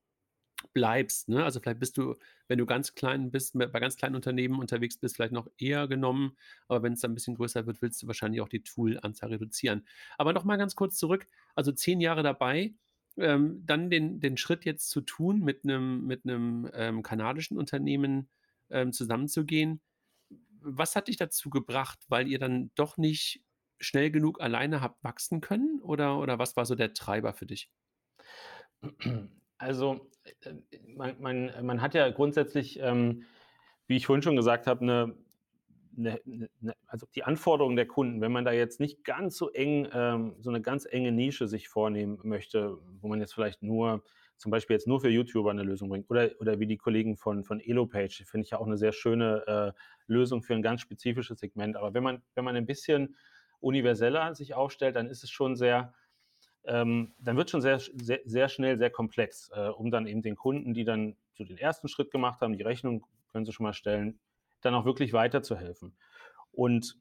[0.73, 1.29] bleibst.
[1.29, 1.43] Ne?
[1.43, 2.15] Also vielleicht bist du,
[2.47, 6.37] wenn du ganz klein bist, bei ganz kleinen Unternehmen unterwegs bist, vielleicht noch eher genommen.
[6.67, 9.85] Aber wenn es dann ein bisschen größer wird, willst du wahrscheinlich auch die Tool-Anzahl reduzieren.
[10.17, 11.27] Aber nochmal ganz kurz zurück.
[11.55, 12.73] Also zehn Jahre dabei.
[13.17, 18.29] Ähm, dann den, den Schritt jetzt zu tun, mit einem mit ähm, kanadischen Unternehmen
[18.69, 19.81] ähm, zusammenzugehen.
[20.61, 21.99] Was hat dich dazu gebracht?
[22.07, 23.43] Weil ihr dann doch nicht
[23.79, 25.81] schnell genug alleine habt wachsen können?
[25.81, 27.69] Oder, oder was war so der Treiber für dich?
[29.61, 30.09] Also
[30.43, 30.53] äh,
[30.95, 33.23] man, man, man hat ja grundsätzlich, ähm,
[33.87, 35.15] wie ich vorhin schon gesagt habe, eine,
[35.95, 36.19] eine,
[36.61, 40.35] eine, also die Anforderungen der Kunden, wenn man da jetzt nicht ganz so eng, ähm,
[40.39, 44.03] so eine ganz enge Nische sich vornehmen möchte, wo man jetzt vielleicht nur,
[44.37, 47.43] zum Beispiel jetzt nur für YouTuber eine Lösung bringt, oder, oder wie die Kollegen von,
[47.43, 51.39] von Elopage, finde ich ja auch eine sehr schöne äh, Lösung für ein ganz spezifisches
[51.39, 51.77] Segment.
[51.77, 53.15] Aber wenn man, wenn man ein bisschen
[53.59, 55.93] universeller sich aufstellt, dann ist es schon sehr,
[56.65, 60.35] ähm, dann wird schon sehr, sehr, sehr schnell sehr komplex, äh, um dann eben den
[60.35, 63.73] Kunden, die dann so den ersten Schritt gemacht haben, die Rechnung können sie schon mal
[63.73, 64.19] stellen,
[64.61, 65.95] dann auch wirklich weiterzuhelfen.
[66.51, 66.97] Und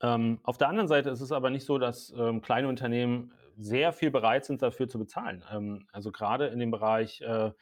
[0.00, 3.92] ähm, auf der anderen Seite ist es aber nicht so, dass ähm, kleine Unternehmen sehr
[3.92, 5.44] viel bereit sind, dafür zu bezahlen.
[5.50, 7.52] Ähm, also gerade in dem Bereich, äh,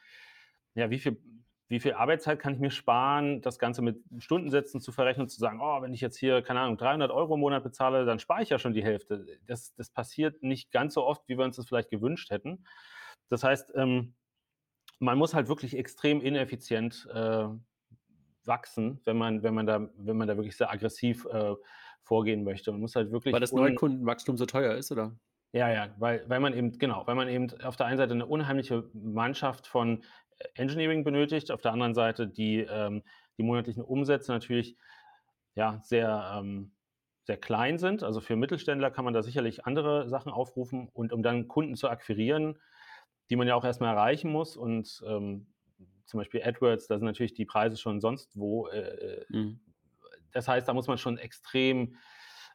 [0.74, 1.20] ja, wie viel
[1.70, 5.38] wie viel Arbeitszeit kann ich mir sparen, das Ganze mit Stundensätzen zu verrechnen und zu
[5.38, 8.42] sagen, oh, wenn ich jetzt hier, keine Ahnung, 300 Euro im Monat bezahle, dann spare
[8.42, 9.24] ich ja schon die Hälfte.
[9.46, 12.64] Das, das passiert nicht ganz so oft, wie wir uns das vielleicht gewünscht hätten.
[13.28, 14.14] Das heißt, ähm,
[14.98, 17.46] man muss halt wirklich extrem ineffizient äh,
[18.44, 21.54] wachsen, wenn man, wenn, man da, wenn man da wirklich sehr aggressiv äh,
[22.02, 22.72] vorgehen möchte.
[22.72, 23.32] Man muss halt wirklich.
[23.32, 25.14] Weil das Neukundenwachstum so teuer ist, oder?
[25.52, 28.26] Ja, ja, weil, weil man eben, genau, weil man eben auf der einen Seite eine
[28.26, 30.02] unheimliche Mannschaft von
[30.54, 33.02] Engineering benötigt, auf der anderen Seite die, ähm,
[33.38, 34.76] die monatlichen Umsätze natürlich
[35.54, 36.72] ja, sehr, ähm,
[37.24, 38.02] sehr klein sind.
[38.02, 41.88] Also für Mittelständler kann man da sicherlich andere Sachen aufrufen und um dann Kunden zu
[41.88, 42.58] akquirieren,
[43.28, 45.46] die man ja auch erstmal erreichen muss und ähm,
[46.10, 48.66] zum Beispiel AdWords, da sind natürlich die Preise schon sonst wo.
[48.66, 49.60] Äh, äh, mhm.
[50.32, 51.96] Das heißt, da muss man schon extrem,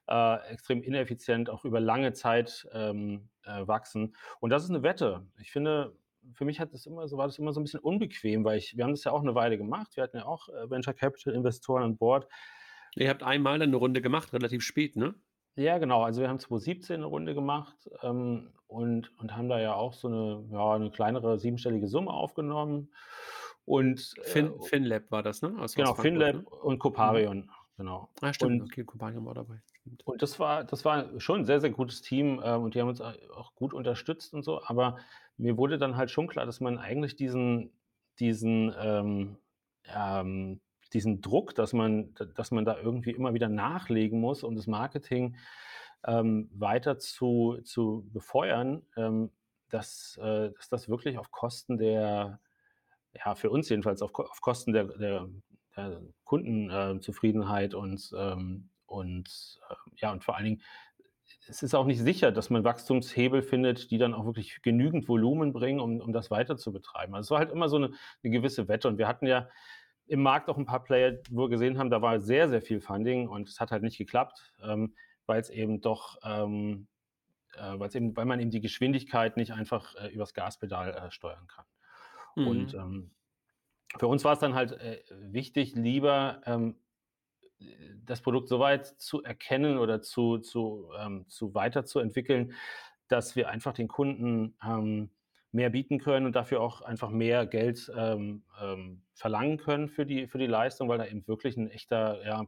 [0.08, 4.16] äh, extrem ineffizient auch über lange Zeit ähm, äh, wachsen.
[4.42, 5.26] Und das ist eine Wette.
[5.40, 5.96] Ich finde,
[6.34, 8.76] für mich hat das immer so, war das immer so ein bisschen unbequem, weil ich,
[8.78, 9.96] wir haben das ja auch eine Weile gemacht.
[9.96, 12.28] Wir hatten ja auch äh, Venture Capital Investoren an Bord.
[12.98, 15.16] Ihr habt einmal eine Runde gemacht, relativ spät, ne?
[15.58, 16.04] Ja, genau.
[16.04, 20.08] Also wir haben 2017 eine Runde gemacht, ähm, und und haben da ja auch so
[20.08, 22.94] eine ja, 'ne kleinere siebenstellige Summe aufgenommen
[23.66, 25.58] und, äh, Fin FinLab war das, ne?
[25.60, 26.46] Aus genau, Frankfurt, FinLab ne?
[26.48, 27.20] und Mhm.
[27.20, 28.10] Coparion, genau.
[28.22, 30.06] Ah, stimmt, Und okay, Coparion war dabei, stimmt.
[30.06, 32.90] und das war das war schon 'n sehr, sehr gutes Team, ähm, und die haben
[32.90, 34.98] uns a auch gut unterstützt und so, aber
[35.38, 37.72] mir wurde dann halt schon klar, dass man eigentlich diesen
[38.20, 39.38] diesen, ähm,
[39.94, 40.62] ähm
[40.94, 45.36] diesen Druck, dass man dass man da irgendwie immer wieder nachlegen muss, um das Marketing,
[46.06, 49.32] ähm, weiter zu zu befeuern, ähm,
[49.70, 52.40] dass äh, dass das wirklich auf Kosten der
[53.14, 55.30] ja, für uns jedenfalls auf auf Kosten der der
[55.76, 60.62] der Kunden, äh, Zufriedenheit und, ähm und, ähm, ja, und vor allen Dingen,
[61.50, 65.54] es ist auch nicht sicher, dass man Wachstumshebel findet, die dann auch wirklich genügend Volumen
[65.54, 67.16] bringen, um um das weiter zu betreiben.
[67.16, 67.92] Also, es war halt immer so 'ne
[68.24, 69.50] 'ne gewisse Wette und wir hatten ja
[70.08, 72.82] im Markt auch 'n paar Player, wo wir gesehen haben, da war sehr, sehr viel
[72.82, 74.96] Funding und es hat halt nicht geklappt, ähm,
[75.28, 76.88] weil's eben doch, ähm
[77.56, 81.48] äh, weil's eben weil man eben die Geschwindigkeit nicht einfach, äh, übers Gaspedal, äh, steuern
[81.48, 81.66] kann.
[82.42, 82.76] Und, Mhm.
[82.76, 83.12] ähm,
[84.00, 86.85] für uns war's dann halt, äh, wichtig, lieber, ähm, äh,
[88.06, 92.54] das Produkt so weit zu erkennen oder zu zu ähm, zu weiterzuentwickeln,
[93.08, 95.12] dass wir einfach den Kunden, ähm,
[95.52, 100.28] mehr bieten können und dafür auch einfach mehr Geld, ähm, ähm, verlangen können für die
[100.28, 102.42] für die Leistung, weil da eben wirklich 'n echter, ja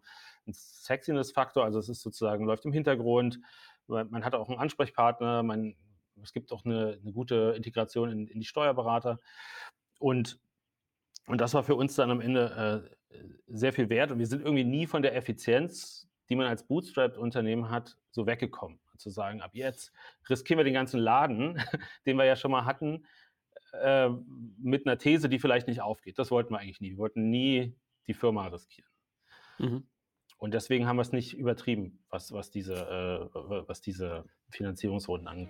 [0.48, 3.40] 'n Sexiness-Faktor also, es ist sozusagen läuft im Hintergrund,
[3.88, 5.76] man hat auch 'n Ansprechpartner, man
[6.24, 9.20] es gibt auch 'ne 'ne gute Integration in in die Steuerberater.
[10.00, 10.40] Und
[11.28, 12.97] und das war für uns dann am Ende, äh,
[13.48, 17.70] sehr viel wert und wir sind irgendwie nie von der Effizienz, die man als Bootstrapped-Unternehmen
[17.70, 18.80] hat, so weggekommen.
[18.98, 19.94] Zu sagen: „Ab jetzt
[20.30, 21.56] riskieren wir den ganzen Laden“,
[22.06, 23.06] den wir ja schon mal hatten,
[23.74, 24.10] äh,
[24.60, 26.20] mit 'ner These, die vielleicht nicht aufgeht.
[26.20, 26.92] Das wollten wir eigentlich nie.
[26.92, 27.76] Wir wollten nie
[28.08, 28.90] die Firma riskieren.
[29.60, 29.88] Mhm.
[30.38, 35.50] Und deswegen haben wir's nicht übertrieben, was was diese äh, was diese Finanzierungsrunden angeht.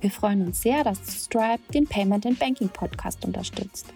[0.00, 3.92] Wir freuen uns sehr, dass Stripe den Payment and Banking Podcast unterstützt.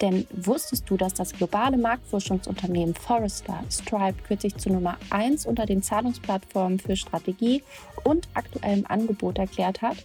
[0.00, 5.82] Denn wusstest du, dass das globale Marktforschungsunternehmen Forrester Stripe kürzlich zu Nummer 1 unter den
[5.82, 7.62] Zahlungsplattformen für Strategie
[8.04, 9.98] und aktuellem Angebot erklärt hat?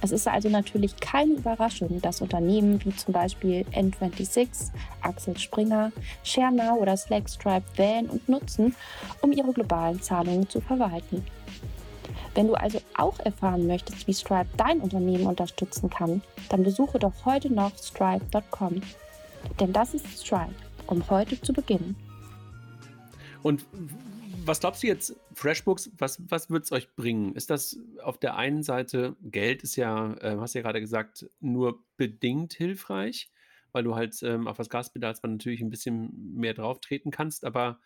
[0.00, 5.92] Es ist also natürlich keine Überraschung, dass Unternehmen wie zum Beispiel N26, Axel Springer,
[6.24, 8.74] ShareNow oder Slack Stripe wählen und nutzen,
[9.20, 11.24] um ihre globalen Zahlungen zu verwalten.
[12.34, 17.12] Wenn du also auch erfahren möchtest, wie Stripe dein Unternehmen unterstützen kann, dann besuche doch
[17.24, 18.82] heute noch stripe.com.
[19.60, 20.54] Denn das ist Stripe,
[20.86, 21.96] um heute zu beginnen.
[23.42, 23.64] Und
[24.44, 27.34] was glaubst du jetzt, FreshBooks, was was wird's euch bringen?
[27.34, 31.84] Ist das auf der einen Seite Geld ist ja, äh, hast ja grade gesagt, nur
[31.96, 33.30] bedingt hilfreich,
[33.72, 37.80] weil du halt, ähm, auf das Gaspedal zwar natürlich 'n bisschen mehr drauftreten kannst, aber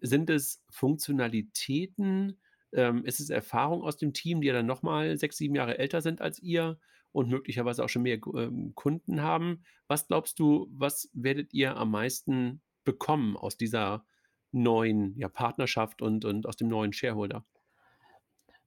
[0.00, 2.40] sind es Funktionalitäten?
[2.72, 5.78] Ähm, ist es Erfahrung aus dem Team, die ja dann noch mal 6, 7 Jahre
[5.78, 6.78] älter sind als ihr
[7.12, 9.64] und möglicherweise auch schon mehr ähm, Kunden haben?
[9.88, 14.04] Was glaubst du, was werdet ihr am meisten bekommen aus dieser
[14.52, 17.44] neuen, ja, Partnerschaft und und aus dem neuen Shareholder?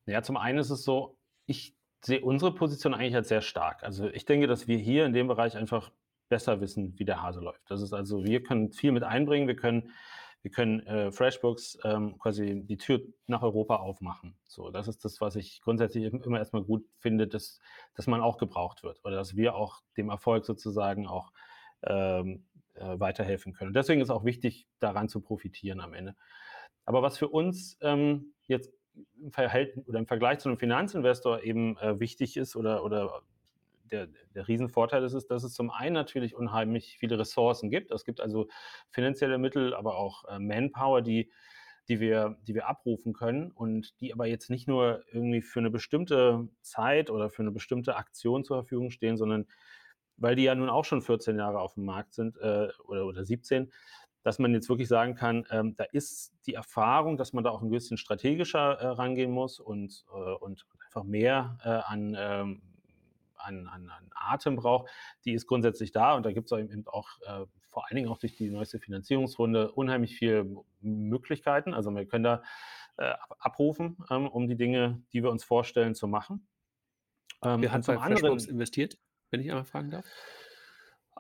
[0.05, 3.83] Ja, zum einen ist es so, ich sehe unsere Position eigentlich als sehr stark.
[3.83, 5.91] Also, ich denke, dass wir hier in dem Bereich einfach
[6.29, 7.69] besser wissen, wie der Hase läuft.
[7.69, 9.47] Das ist also wir können viel mit einbringen.
[9.47, 9.91] Wir können
[10.41, 14.37] wir können, äh, FreshBooks, ähm, quasi die Tür nach Europa aufmachen.
[14.47, 17.59] So, das ist das, was ich grundsätzlich im immer erst mal gut finde, dass
[17.95, 21.33] dass man auch gebraucht wird oder dass wir auch dem Erfolg sozusagen auch,
[21.83, 23.73] ähm, äh, weiterhelfen können.
[23.73, 26.15] Deswegen ist auch wichtig, daran zu profitieren am Ende.
[26.85, 28.73] Aber was für uns, ähm, jetzt
[29.21, 33.21] im Verhält oder im Vergleich zu 'nem Finanzinvestor eben, äh, wichtig ist oder oder
[33.91, 37.91] der der Riesenvorteil ist es, dass es zum einen natürlich unheimlich viele Ressourcen gibt.
[37.91, 38.47] Es gibt also
[38.91, 41.31] finanzielle Mittel, aber auch, äh, Manpower, die
[41.89, 45.71] die wir die wir abrufen können und die aber jetzt nicht nur irgendwie für 'ne
[45.71, 49.47] bestimmte Zeit oder für 'ne bestimmte Aktion zur Verfügung stehen, sondern
[50.21, 53.71] weil die ja nun auch schon 14 Jahre aufm Markt sind, äh, oder oder 17,
[54.23, 57.61] dass man jetzt wirklich sagen kann, ähm, da ist die Erfahrung, dass man da auch
[57.63, 62.61] 'n bisschen strategischer, äh, rangehen muss und äh, und einfach mehr, äh, an, ähm
[63.37, 64.89] an an an Atem braucht,
[65.25, 68.17] die ist grundsätzlich da und da gibt's auch eben auch, äh, vor allen Dingen auch
[68.19, 71.73] durch die neueste Finanzierungsrunde unheimlich viel M Möglichkeiten.
[71.73, 72.43] Also, wir können da,
[72.97, 76.47] äh, ab abrufen, ähm, um die Dinge, die wir uns vorstellen, zu machen.
[77.43, 78.97] Ähm, und hat zum bei anderen investiert,
[79.31, 80.05] wenn ich einmal fragen darf?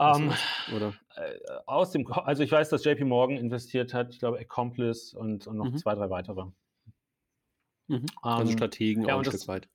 [0.03, 0.99] Du Ähm, oder?
[1.15, 5.47] äh, aus dem also, ich weiß, dass JP Morgan investiert hat, ich glaube Accomplice und
[5.47, 5.75] und noch Mhm.
[5.75, 6.45] 2, 3 weitere.
[7.89, 8.05] Mhm.
[8.35, 9.69] Also, Ähm, Strategen ja, auch 'n und Stück das weit.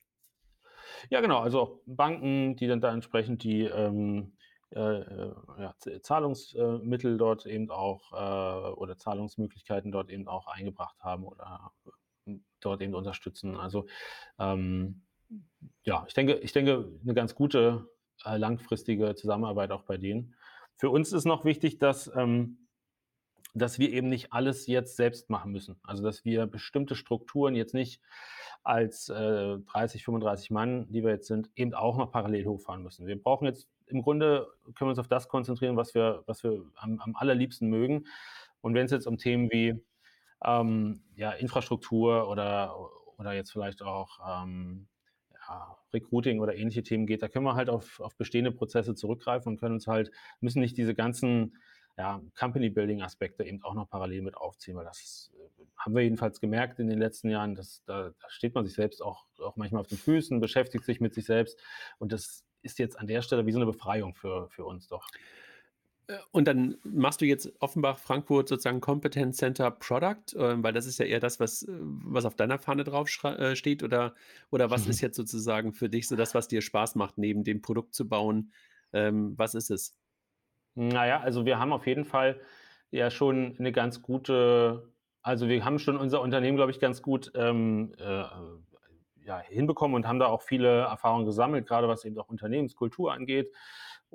[1.09, 4.37] Ja, genau, also auch Banken, die dann da entsprechend die, ähm,
[4.71, 10.27] äh, äh, ja, Z Zahlungs äh, Mittel dort eben auch, äh oder Zahlungsmöglichkeiten dort eben
[10.27, 11.71] auch eingebracht haben oder,
[12.25, 13.55] hm, dort eben unterstützen.
[13.55, 13.85] Also
[14.39, 15.05] ähm,
[15.83, 17.89] ja, ich denke, ich denke, eine ganz gute
[18.25, 20.35] äh, langfristige Zusammenarbeit auch bei denen.
[20.77, 22.67] Für uns ist noch wichtig, dass, ähm,
[23.53, 25.77] dass wir eben nicht alles jetzt selbst machen müssen.
[25.83, 28.01] Also dass wir bestimmte Strukturen jetzt nicht
[28.63, 33.07] als äh, 30, 35 Mann, die wir jetzt sind, eben auch noch parallel hochfahren müssen.
[33.07, 36.65] Wir brauchen jetzt im Grunde, können wir uns auf das konzentrieren, was wir, was wir
[36.75, 38.07] am, am allerliebsten mögen.
[38.61, 39.79] Und wenn es jetzt um Themen wie
[40.43, 42.75] ähm, ja, Infrastruktur oder,
[43.17, 44.87] oder jetzt vielleicht auch ähm,
[45.47, 49.53] ja, Recruiting oder ähnliche Themen geht, da können wir halt auf, auf bestehende Prozesse zurückgreifen
[49.53, 51.57] und können uns halt, müssen nicht diese ganzen
[51.97, 56.79] ja, Company-Building-Aspekte eben auch noch parallel mit aufziehen, weil das äh, haben wir jedenfalls gemerkt
[56.79, 59.87] in den letzten Jahren, dass da, da steht man sich selbst auch, auch manchmal auf
[59.87, 61.59] den Füßen, beschäftigt sich mit sich selbst
[61.97, 65.07] und das ist jetzt an der Stelle wie so eine Befreiung für, für uns doch.
[66.07, 70.85] Äh, und dann machst du jetzt Offenbach Frankfurt sozusagen Competence Center Product, äh, weil das
[70.85, 74.13] ist ja eher das, was, äh, was auf deiner Fahne drauf steht, oder,
[74.51, 74.91] oder was mhm.
[74.91, 78.07] ist jetzt sozusagen für dich so das, was dir Spaß macht, neben dem Produkt zu
[78.07, 78.51] bauen?
[78.93, 79.97] Ähm, was ist es?
[80.75, 82.39] Naja, also wir haben auf jeden Fall
[82.91, 84.91] ja schon eine ganz gute,
[85.21, 88.23] also wir haben schon unser Unternehmen, glaube ich, ganz gut ähm, äh,
[89.25, 93.51] ja, hinbekommen und haben da auch viele Erfahrungen gesammelt, gerade was eben auch Unternehmenskultur angeht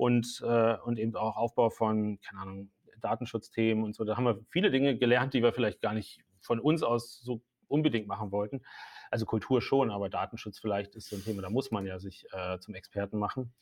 [0.01, 2.71] und, äh, und eben auch Aufbau von, keine Ahnung,
[3.03, 4.05] Datenschutzthemen und so.
[4.05, 7.43] Da haben wir viele Dinge gelernt, die wir vielleicht gar nicht von uns aus so
[7.69, 8.63] unbedingt machen wollten.
[9.11, 12.25] Also Kultur schon, aber Datenschutz vielleicht ist so ein Thema, da muss man ja sich
[12.33, 13.53] äh, zum Experten machen.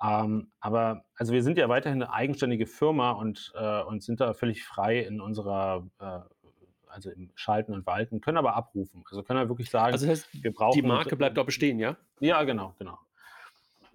[0.00, 4.34] Ähm, aber also wir sind ja weiterhin eine eigenständige Firma und, äh, und sind da
[4.34, 6.20] völlig frei in unserer äh,
[6.86, 9.02] also im Schalten und Walten, können aber abrufen.
[9.10, 10.80] Also können wir wirklich sagen, also das heißt, wir brauchen.
[10.80, 11.96] Die Marke bleibt auch bestehen, ja?
[12.20, 12.98] Ja, genau, genau.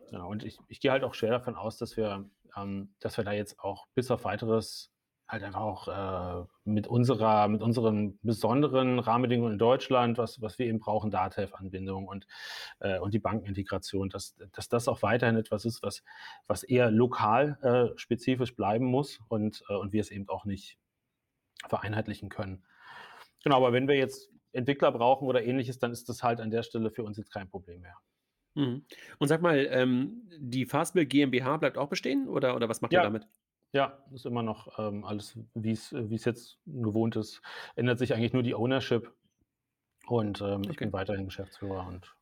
[0.10, 3.24] Genau, und ich, ich gehe halt auch schwer davon aus, dass wir, ähm, dass wir
[3.24, 4.92] da jetzt auch bis auf weiteres
[5.28, 10.68] halt einfach auch äh, mit unserer, mit unseren besonderen Rahmenbedingungen in Deutschland, was, was wir
[10.68, 12.28] eben brauchen, Datev-Anbindung und,
[12.80, 16.04] äh, und die Bankenintegration, dass, dass das auch weiterhin etwas ist, was,
[16.48, 20.78] was eher lokal äh, spezifisch bleiben muss und, äh, und wir es eben auch nicht
[21.68, 22.64] vereinheitlichen können.
[23.44, 26.64] Genau, aber wenn wir jetzt Entwickler brauchen oder ähnliches, dann ist das halt an der
[26.64, 27.98] Stelle für uns jetzt kein Problem mehr.
[28.58, 28.84] Mhm.
[29.20, 33.02] Und sag mal, ähm, die Fastbill GmbH bleibt auch bestehen oder, oder was macht ja.
[33.02, 33.28] ihr damit?
[33.74, 37.42] Ja, ist immer noch ähm, alles, wie es jetzt gewohnt ist.
[37.76, 39.14] Ändert sich eigentlich nur die Ownership
[40.08, 40.72] und ähm, okay.
[40.72, 42.14] ich bin weiterhin Geschäftsführer und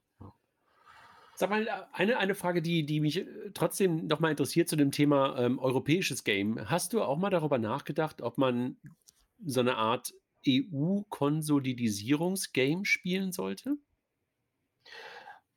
[1.38, 5.38] Sag mal, eine, eine Frage, die, die mich äh, trotzdem nochmal interessiert zu dem Thema
[5.38, 6.70] ähm, europäisches Game.
[6.70, 8.78] Hast du auch mal darüber nachgedacht, ob man
[9.46, 10.14] so eine Art
[10.48, 13.76] EU-Konsolidisierungsgame spielen sollte?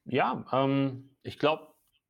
[0.09, 1.69] Ja, ähm, ich glaube,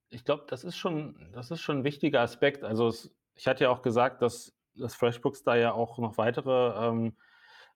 [0.08, 2.64] ich glaube, das ist schon, das ist schon ein wichtiger Aspekt.
[2.64, 6.88] Also es, ich hatte ja auch gesagt, dass das FreshBooks da ja auch noch weitere
[6.88, 7.16] ähm,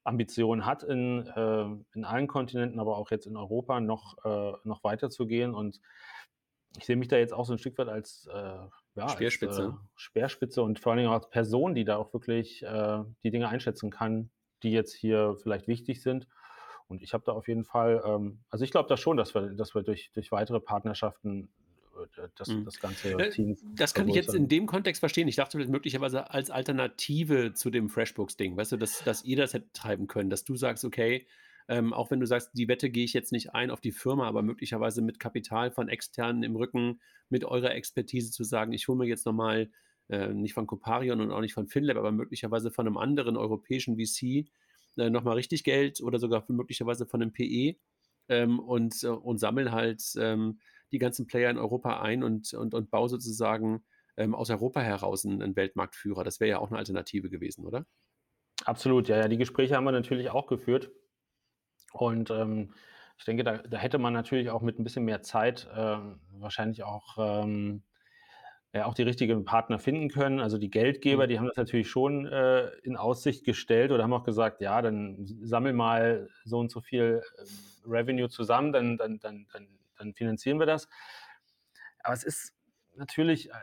[0.04, 4.82] Ambitionen hat, in, äh, in allen Kontinenten, aber auch jetzt in Europa noch, äh, noch
[4.84, 5.54] weiterzugehen.
[5.54, 5.80] Und
[6.78, 8.58] ich sehe mich da jetzt auch so ein Stück weit als, äh,
[8.94, 9.62] ja, Speerspitze.
[9.64, 13.04] Als, äh, Speerspitze und vor allen Dingen auch als Person, die da auch wirklich äh,
[13.24, 14.30] die Dinge einschätzen kann,
[14.62, 16.26] die jetzt hier vielleicht wichtig sind.
[16.92, 19.54] Und ich habe da auf jeden Fall, ähm, also ich glaube da schon, dass wir,
[19.54, 21.48] dass wir durch, durch weitere Partnerschaften
[21.96, 22.66] äh, das, mhm.
[22.66, 23.56] das ganze äh, Team.
[23.76, 25.26] Das kann ich jetzt in dem Kontext verstehen.
[25.26, 29.72] Ich dachte möglicherweise als Alternative zu dem FreshBooks-Ding, weißt du, dass, dass ihr das hätte
[29.72, 31.26] treiben können, dass du sagst, okay,
[31.66, 34.26] ähm, auch wenn du sagst, die Wette gehe ich jetzt nicht ein auf die Firma,
[34.26, 37.00] aber möglicherweise mit Kapital von externen im Rücken,
[37.30, 39.70] mit eurer Expertise zu sagen, ich hole mir jetzt nochmal
[40.10, 43.96] äh, nicht von Coparion und auch nicht von FinLab, aber möglicherweise von einem anderen europäischen
[43.96, 44.50] VC
[44.96, 47.76] äh, nochmal richtig Geld oder sogar möglicherweise von einem PE
[48.28, 50.60] ähm, und, äh, und sammeln halt ähm,
[50.92, 53.84] die ganzen Player in Europa ein und, und, und baue sozusagen
[54.16, 56.24] ähm, aus Europa heraus einen, einen Weltmarktführer.
[56.24, 57.86] Das wäre ja auch eine Alternative gewesen, oder?
[58.64, 59.28] Absolut, ja, ja.
[59.28, 60.90] Die Gespräche haben wir natürlich auch geführt.
[61.92, 62.72] Und ähm,
[63.18, 65.98] ich denke, da, da, hätte man natürlich auch mit ein bisschen mehr Zeit äh,
[66.38, 67.82] wahrscheinlich auch ähm,
[68.74, 70.40] ja, auch die richtigen Partner finden können.
[70.40, 71.28] Also die Geldgeber, mhm.
[71.28, 75.16] die haben das natürlich schon äh, in Aussicht gestellt oder haben auch gesagt, ja, dann
[75.42, 77.44] sammel mal so und so viel äh,
[77.86, 80.88] Revenue zusammen, dann, dann, dann, dann, dann finanzieren wir das.
[82.02, 82.54] Aber es ist
[82.96, 83.54] natürlich, äh,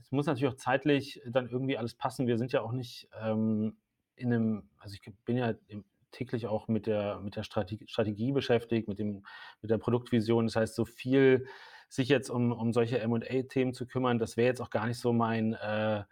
[0.00, 2.26] es muss natürlich auch zeitlich dann irgendwie alles passen.
[2.28, 3.76] Wir sind ja auch nicht ähm,
[4.14, 8.30] in einem, also ich bin ja im, täglich auch mit der, mit der Strategie, Strategie
[8.30, 9.24] beschäftigt, mit, dem,
[9.60, 10.46] mit der Produktvision.
[10.46, 11.48] Das heißt, so viel
[11.94, 15.12] sich jetzt um, um solche MA-Themen zu kümmern, das wäre jetzt auch gar nicht so
[15.12, 16.02] mein, äh,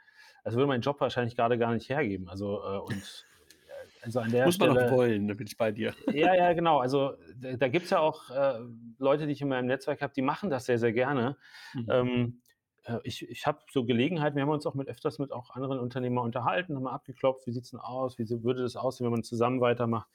[0.44, 2.28] also würde mein Job wahrscheinlich gerade gar nicht hergeben.
[2.28, 5.56] Also, äh, und äh, also an der Muss Stelle, man auch wollen, da bin ich
[5.56, 5.94] bei dir.
[6.12, 6.78] Ja, ja, genau.
[6.78, 8.60] Also da, da gibt es ja auch äh,
[8.98, 11.36] Leute, die ich in meinem Netzwerk habe, die machen das sehr, sehr gerne.
[11.74, 11.86] Mhm.
[11.90, 12.42] Ähm,
[12.84, 15.80] äh, ich, ich habe so Gelegenheiten, wir haben uns auch mit öfters mit auch anderen
[15.80, 19.12] Unternehmern unterhalten, haben mal abgeklopft, wie sieht es denn aus, wie würde das aussehen, wenn
[19.12, 20.08] man zusammen weitermacht.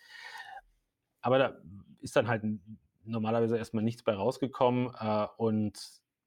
[1.22, 1.58] Aber da
[2.00, 2.44] ist dann halt
[3.08, 5.80] normalerweise erstmal nichts bei rausgekommen äh, und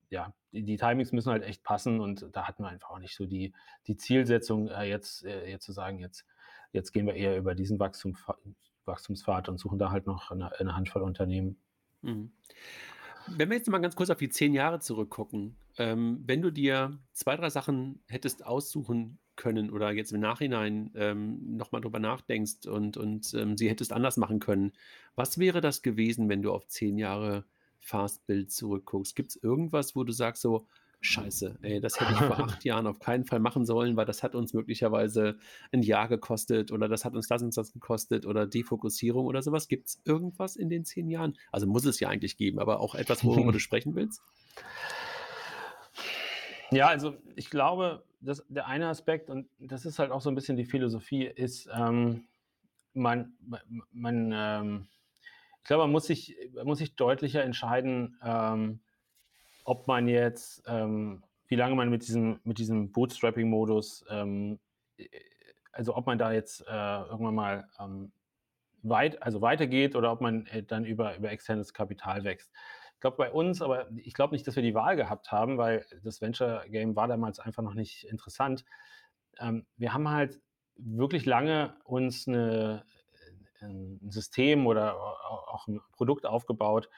[0.08, 3.14] ja, die, die, Timings müssen halt echt passen und da hatten wir einfach auch nicht
[3.14, 3.52] so die,
[3.86, 6.26] die Zielsetzung, äh, jetzt, äh, jetzt zu sagen, jetzt,
[6.72, 8.16] jetzt gehen wir eher über diesen Wachstum,
[8.84, 11.60] Wachstumspfad und suchen da halt noch eine, eine Handvoll Unternehmen.
[12.02, 12.32] Mhm.
[13.28, 16.98] Wenn wir jetzt mal ganz kurz auf die zehn Jahre zurückgucken, ähm, wenn du dir
[17.12, 22.98] zwei, drei Sachen hättest aussuchen können oder jetzt im Nachhinein ähm, nochmal drüber nachdenkst und,
[22.98, 24.72] und ähm, sie hättest anders machen können,
[25.16, 27.44] was wäre das gewesen, wenn du auf zehn Jahre
[27.78, 29.16] Fastbild zurückguckst?
[29.16, 30.66] Gibt es irgendwas, wo du sagst so,
[31.02, 34.22] Scheiße, ey, das hätte ich vor acht Jahren auf keinen Fall machen sollen, weil das
[34.22, 35.38] hat uns möglicherweise
[35.72, 39.68] ein Jahr gekostet oder das hat uns das und das gekostet oder Defokussierung oder sowas.
[39.68, 41.38] Gibt es irgendwas in den zehn Jahren?
[41.50, 44.20] Also muss es ja eigentlich geben, aber auch etwas, worüber du sprechen willst?
[46.70, 50.34] Ja, also ich glaube, dass der eine Aspekt, und das ist halt auch so ein
[50.34, 52.24] bisschen die Philosophie, ist, ähm,
[52.92, 53.32] man,
[53.92, 54.88] man ähm,
[55.62, 58.80] ich glaube, man muss sich, man muss sich deutlicher entscheiden, ähm,
[59.64, 64.58] ob man jetzt, ähm, wie lange man mit diesem, mit diesem Bootstrapping-Modus, ähm,
[64.96, 65.06] äh,
[65.72, 68.10] also ob man da jetzt äh, irgendwann mal ähm,
[68.82, 72.50] weit, also weitergeht oder ob man äh, dann über, über externes Kapital wächst.
[73.00, 75.86] Ich glaube bei uns, aber ich glaube nicht, dass wir die Wahl gehabt haben, weil
[76.04, 78.66] das Venture Game war damals einfach noch nicht interessant.
[79.38, 80.38] Ähm, wir haben halt
[80.76, 82.84] wirklich lange uns eine,
[83.62, 86.90] ein System oder auch ein Produkt aufgebaut,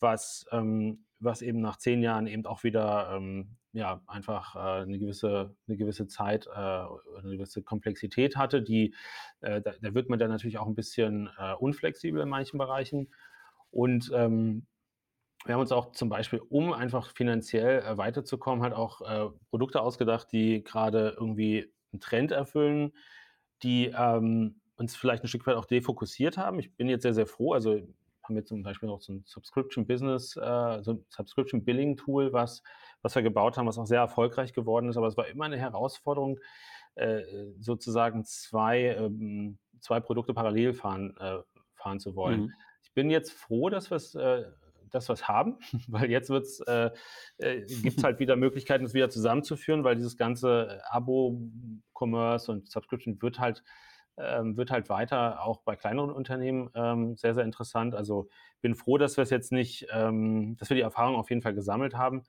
[0.00, 4.98] was, ähm, was eben nach zehn Jahren eben auch wieder ähm, ja, einfach äh, eine,
[4.98, 8.94] gewisse, eine gewisse Zeit, äh, eine gewisse Komplexität hatte, die,
[9.42, 13.12] äh, da, da, wird man dann natürlich auch ein bisschen äh, unflexibel in manchen Bereichen.
[13.70, 14.66] Und ähm,
[15.44, 19.80] wir haben uns auch zum Beispiel, um einfach finanziell äh, weiterzukommen, halt auch äh, Produkte
[19.80, 22.92] ausgedacht, die gerade irgendwie einen Trend erfüllen,
[23.62, 26.58] die ähm, uns vielleicht ein Stück weit auch defokussiert haben.
[26.58, 27.52] Ich bin jetzt sehr, sehr froh.
[27.52, 27.80] Also
[28.22, 32.32] haben wir zum Beispiel noch so ein Subscription Business, äh, so ein Subscription Billing Tool,
[32.32, 32.62] was,
[33.02, 34.96] was wir gebaut haben, was auch sehr erfolgreich geworden ist.
[34.96, 36.38] Aber es war immer eine Herausforderung,
[36.94, 37.22] äh,
[37.58, 41.38] sozusagen zwei, ähm, zwei Produkte parallel fahren, äh,
[41.74, 42.42] fahren zu wollen.
[42.42, 42.52] Mhm.
[42.82, 44.44] Ich bin jetzt froh, dass wir es äh,
[44.94, 46.30] dass wir haben, weil jetzt
[46.68, 46.90] äh,
[47.38, 53.20] äh, gibt es halt wieder Möglichkeiten, es wieder zusammenzuführen, weil dieses ganze Abo-Commerce und Subscription
[53.20, 53.62] wird halt
[54.18, 57.94] ähm, wird halt weiter auch bei kleineren Unternehmen ähm, sehr, sehr interessant.
[57.94, 58.28] Also
[58.60, 61.54] bin froh, dass wir es jetzt nicht, ähm, dass wir die Erfahrung auf jeden Fall
[61.54, 62.24] gesammelt haben.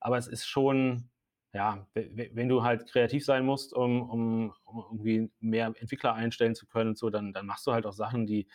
[0.00, 1.10] Aber es ist schon,
[1.52, 6.66] ja, wenn du halt kreativ sein musst, um, um, um irgendwie mehr Entwickler einstellen zu
[6.66, 8.48] können, so, dann, dann machst du halt auch Sachen, die,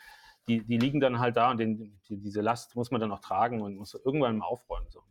[0.47, 3.19] die, die liegen dann halt da und den, die, diese Last muss man dann auch
[3.19, 4.88] tragen und muss irgendwann mal aufräumen.
[4.89, 5.01] So.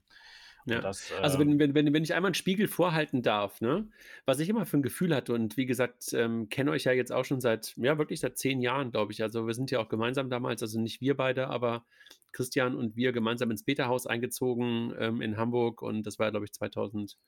[0.66, 0.81] Ja.
[0.81, 3.87] Das, äh also wenn, wenn, wenn, wenn ich einmal einen Spiegel vorhalten darf, ne,
[4.25, 7.12] was ich immer für ein Gefühl hatte und wie gesagt, ähm, kenne euch ja jetzt
[7.12, 9.23] auch schon seit, ja wirklich seit zehn Jahren, glaube ich.
[9.23, 11.85] Also wir sind ja auch gemeinsam damals, also nicht wir beide, aber
[12.33, 16.53] Christian und wir gemeinsam ins Beta-Haus eingezogen ähm, in Hamburg und das war, glaube ich,
[16.53, 17.18] 2000,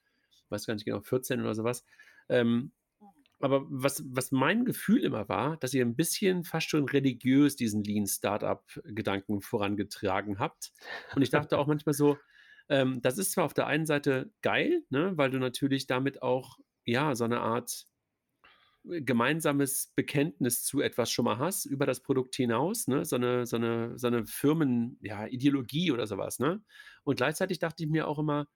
[0.49, 1.85] weiß gar nicht genau, 14 oder sowas.
[2.29, 2.73] Ähm,
[3.47, 7.83] aber was, was mein Gefühl immer war, dass ihr ein bisschen fast schon religiös diesen
[7.83, 10.73] Lean-Startup-Gedanken vorangetragen habt.
[11.15, 12.19] Und ich dachte auch manchmal so,
[12.69, 16.59] ähm, das ist zwar auf der einen Seite geil, ne, weil du natürlich damit auch,
[16.85, 17.87] ja, so eine Art
[18.91, 23.05] äh, gemeinsames Bekenntnis zu etwas schon mal hast, über das Produkt hinaus, ne?
[23.05, 26.41] so eine, so eine, so eine Firmen-Ideologie ja, oder sowas.
[26.41, 26.63] Ne?
[27.05, 28.49] Und gleichzeitig dachte ich mir auch immer,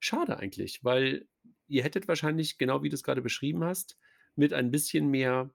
[0.00, 1.28] schade eigentlich, weil
[1.68, 3.98] ihr hättet wahrscheinlich, genau wie du es gerade beschrieben hast,
[4.36, 5.50] mit ein bisschen mehr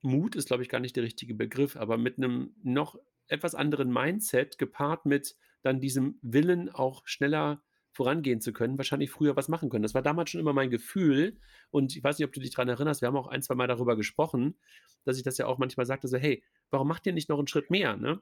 [0.00, 3.92] Mut, ist glaube ich gar nicht der richtige Begriff, aber mit einem noch etwas anderen
[3.92, 9.70] Mindset gepaart mit, dann diesem Willen auch schneller vorangehen zu können, wahrscheinlich früher was machen
[9.70, 9.82] können.
[9.82, 11.36] Das war damals schon immer mein Gefühl.
[11.70, 13.66] Und ich weiß nicht, ob du dich daran erinnerst, wir haben auch ein, zwei Mal
[13.66, 14.56] darüber gesprochen,
[15.04, 17.48] dass ich das ja auch manchmal sagte, so, hey, warum macht ihr nicht noch einen
[17.48, 17.96] Schritt mehr?
[17.96, 18.20] Ne?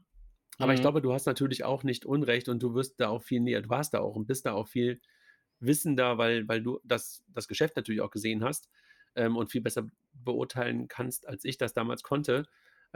[0.58, 0.76] Aber mhm.
[0.76, 3.60] ich glaube, du hast natürlich auch nicht Unrecht und du wirst da auch viel näher,
[3.60, 5.00] du warst da auch und bist da auch viel
[5.60, 8.70] wissender, weil, weil du das, das Geschäft natürlich auch gesehen hast
[9.16, 12.46] ähm, und viel besser beurteilen kannst, als ich das damals konnte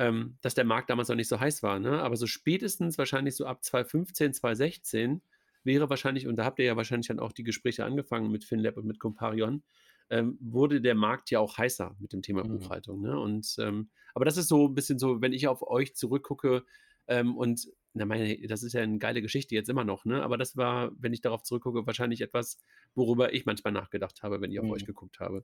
[0.00, 1.78] ähm, dass der Markt damals noch nicht so heiß war.
[1.78, 2.00] Ne?
[2.02, 5.20] Aber so spätestens wahrscheinlich so ab 2015, 2016
[5.62, 8.78] wäre wahrscheinlich, und da habt ihr ja wahrscheinlich dann auch die Gespräche angefangen mit FinLab
[8.78, 9.62] und mit Comparion,
[10.08, 12.58] ähm, wurde der Markt ja auch heißer mit dem Thema mhm.
[12.58, 13.02] Buchhaltung.
[13.02, 13.18] Ne?
[13.18, 16.64] Und, ähm, aber das ist so ein bisschen so, wenn ich auf euch zurückgucke
[17.06, 20.22] ähm, und na meine, das ist ja eine geile Geschichte jetzt immer noch, ne?
[20.22, 22.60] Aber das war, wenn ich darauf zurückgucke, wahrscheinlich etwas,
[22.94, 24.70] worüber ich manchmal nachgedacht habe, wenn ich auf mhm.
[24.70, 25.42] euch geguckt habe.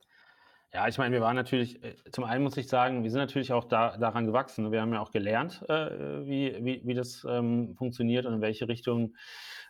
[0.72, 3.52] Ja, ich meine, wir waren natürlich, äh, zum einen muss ich sagen, wir sind natürlich
[3.52, 4.72] auch da, daran gewachsen.
[4.72, 8.68] Wir haben ja auch gelernt, äh, wie, wie, wie das ähm, funktioniert und in welche
[8.68, 9.14] Richtung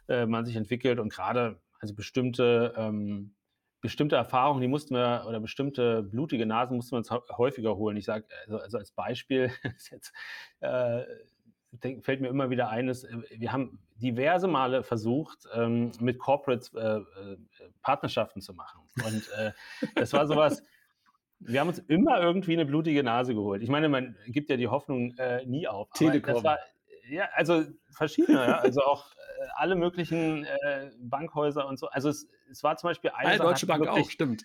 [0.09, 0.99] äh, man sich entwickelt.
[0.99, 3.35] Und gerade, also bestimmte, ähm,
[3.81, 7.97] bestimmte Erfahrungen, die mussten wir, oder bestimmte blutige Nasen mussten wir uns häufiger holen.
[7.97, 9.53] Ich sage, also, also, als Beispiel,
[9.91, 10.13] jetzt,
[10.61, 11.05] äh,
[12.01, 16.73] fällt mir immer wieder ein, ist, äh, wir haben diverse Male versucht, ähm, mit Corporates
[16.75, 17.05] äh, äh,
[17.83, 18.81] Partnerschaften zu machen.
[19.05, 19.53] Und äh,
[19.95, 20.63] das war sowas,
[21.41, 23.63] wir haben uns immer irgendwie eine blutige Nase geholt.
[23.63, 25.89] Ich meine, man gibt ja die Hoffnung äh, nie auf.
[25.91, 26.43] Telekom.
[26.43, 26.59] War,
[27.09, 28.59] ja, also verschiedene, ja.
[28.59, 31.89] also auch äh, alle möglichen äh, Bankhäuser und so.
[31.89, 33.37] Also es, es war zum Beispiel eine.
[33.37, 34.45] Ja, Deutsche Bank wirklich, auch, stimmt.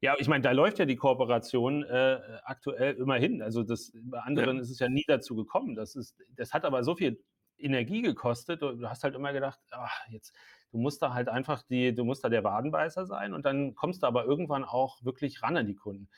[0.00, 3.40] Ja, ich meine, da läuft ja die Kooperation äh, aktuell immerhin.
[3.40, 4.62] Also das, bei anderen ja.
[4.62, 5.74] ist es ja nie dazu gekommen.
[5.74, 7.22] Das, ist, das hat aber so viel
[7.56, 8.60] Energie gekostet.
[8.60, 10.34] Du hast halt immer gedacht, ach, jetzt,
[10.74, 14.02] du musst da halt einfach die, du musst da der Wadenbeißer sein und dann kommst
[14.02, 16.08] du aber irgendwann auch wirklich ran an die Kunden.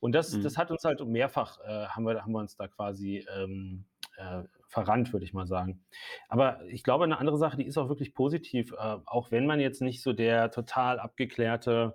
[0.00, 0.42] Und das, mhm.
[0.42, 3.84] das hat uns halt mehrfach, äh, haben, wir, haben wir uns da quasi ähm,
[4.16, 5.84] äh, verrannt, würde ich mal sagen.
[6.28, 9.60] Aber ich glaube, eine andere Sache, die ist auch wirklich positiv, äh, auch wenn man
[9.60, 11.94] jetzt nicht so der total abgeklärte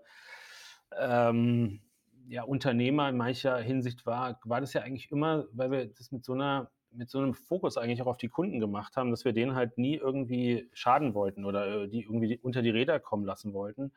[0.97, 1.81] ähm,
[2.29, 6.23] ja, Unternehmer in mancher Hinsicht war, war das ja eigentlich immer, weil wir das mit
[6.23, 9.33] so einer mit so einem Fokus eigentlich auch auf die Kunden gemacht haben, dass wir
[9.33, 13.53] denen halt nie irgendwie schaden wollten oder äh, die irgendwie unter die Räder kommen lassen
[13.53, 13.91] wollten.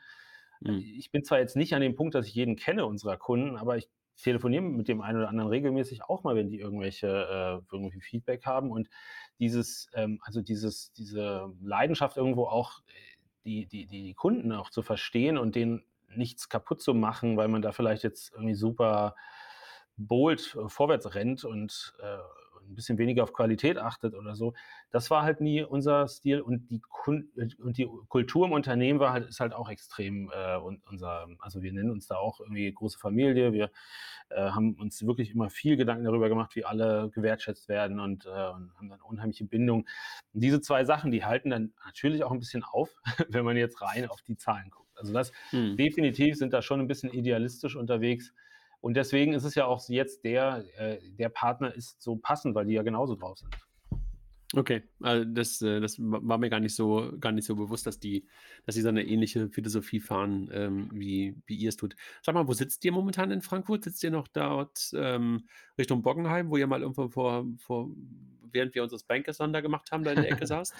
[0.60, 0.78] Mhm.
[0.78, 3.76] Ich bin zwar jetzt nicht an dem Punkt, dass ich jeden kenne unserer Kunden, aber
[3.76, 8.00] ich telefoniere mit dem einen oder anderen regelmäßig auch mal, wenn die irgendwelche äh, irgendwie
[8.00, 8.88] Feedback haben und
[9.38, 14.82] dieses, ähm, also dieses, diese Leidenschaft irgendwo auch äh, die, die, die Kunden auch zu
[14.82, 15.84] verstehen und denen
[16.14, 19.14] nichts kaputt zu machen, weil man da vielleicht jetzt irgendwie super
[19.96, 22.18] bold äh, vorwärts rennt und äh,
[22.68, 24.54] ein bisschen weniger auf Qualität achtet oder so.
[24.90, 29.12] Das war halt nie unser Stil und die, Kun und die Kultur im Unternehmen war
[29.12, 32.98] halt, ist halt auch extrem äh, unser, also wir nennen uns da auch irgendwie große
[32.98, 33.52] Familie.
[33.52, 33.70] Wir
[34.30, 38.28] äh, haben uns wirklich immer viel Gedanken darüber gemacht, wie alle gewertschätzt werden und, äh,
[38.28, 39.86] und haben dann unheimliche Bindung.
[40.34, 42.90] Und diese zwei Sachen, die halten dann natürlich auch ein bisschen auf,
[43.28, 44.88] wenn man jetzt rein auf die Zahlen guckt.
[44.98, 45.76] Also das hm.
[45.76, 48.32] definitiv sind da schon ein bisschen idealistisch unterwegs.
[48.80, 52.66] Und deswegen ist es ja auch jetzt der, äh, der Partner ist so passend, weil
[52.66, 53.54] die ja genauso drauf sind.
[54.56, 58.00] Okay, also das, äh, das war mir gar nicht so, gar nicht so bewusst, dass
[58.00, 58.26] die,
[58.64, 61.96] dass sie so eine ähnliche Philosophie fahren, ähm, wie, wie ihr es tut.
[62.22, 63.84] Sag mal, wo sitzt ihr momentan in Frankfurt?
[63.84, 67.90] Sitzt ihr noch dort ähm, Richtung Bockenheim, wo ihr mal irgendwo vor, vor
[68.50, 70.74] während wir uns das Bankersonder gemacht haben, da in der Ecke saßt?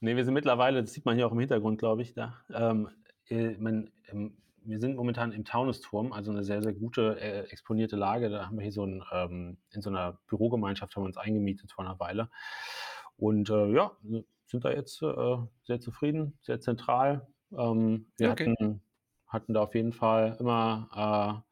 [0.00, 2.42] nee, wir sind mittlerweile, das sieht man hier auch im Hintergrund, glaube ich, da.
[2.52, 2.88] Ähm,
[3.28, 4.36] äh, man, ähm,
[4.70, 8.30] wir sind momentan im Taunusturm, also eine sehr, sehr gute äh, exponierte Lage.
[8.30, 11.72] Da haben wir hier so ein, ähm, in so einer Bürogemeinschaft haben wir uns eingemietet
[11.72, 12.30] vor einer Weile.
[13.16, 13.92] Und äh, ja,
[14.46, 17.26] sind da jetzt äh, sehr zufrieden, sehr zentral.
[17.52, 18.50] Ähm, wir okay.
[18.50, 18.80] hatten,
[19.26, 21.44] hatten da auf jeden Fall immer,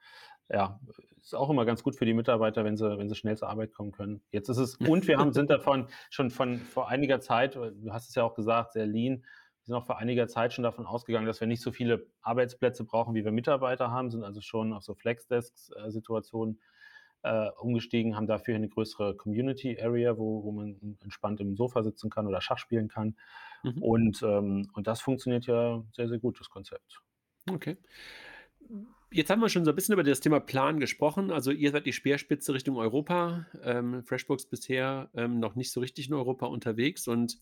[0.50, 0.80] äh, ja,
[1.20, 3.74] ist auch immer ganz gut für die Mitarbeiter, wenn sie, wenn sie schnell zur Arbeit
[3.74, 4.22] kommen können.
[4.30, 8.08] Jetzt ist es, und wir haben, sind davon schon von vor einiger Zeit, du hast
[8.08, 9.24] es ja auch gesagt, sehr lean,
[9.68, 13.14] sind auch vor einiger Zeit schon davon ausgegangen, dass wir nicht so viele Arbeitsplätze brauchen,
[13.14, 16.58] wie wir Mitarbeiter haben, sind also schon auf so Flexdesk-Situationen
[17.22, 22.08] äh, umgestiegen, haben dafür eine größere Community Area, wo, wo man entspannt im Sofa sitzen
[22.08, 23.16] kann oder Schach spielen kann.
[23.62, 23.82] Mhm.
[23.82, 27.02] Und, ähm, und das funktioniert ja sehr, sehr gut, das Konzept.
[27.50, 27.76] Okay.
[29.10, 31.30] Jetzt haben wir schon so ein bisschen über das Thema Plan gesprochen.
[31.30, 33.46] Also ihr seid die Speerspitze Richtung Europa.
[33.62, 37.38] Ähm, FreshBooks bisher ähm, noch nicht so richtig in Europa unterwegs und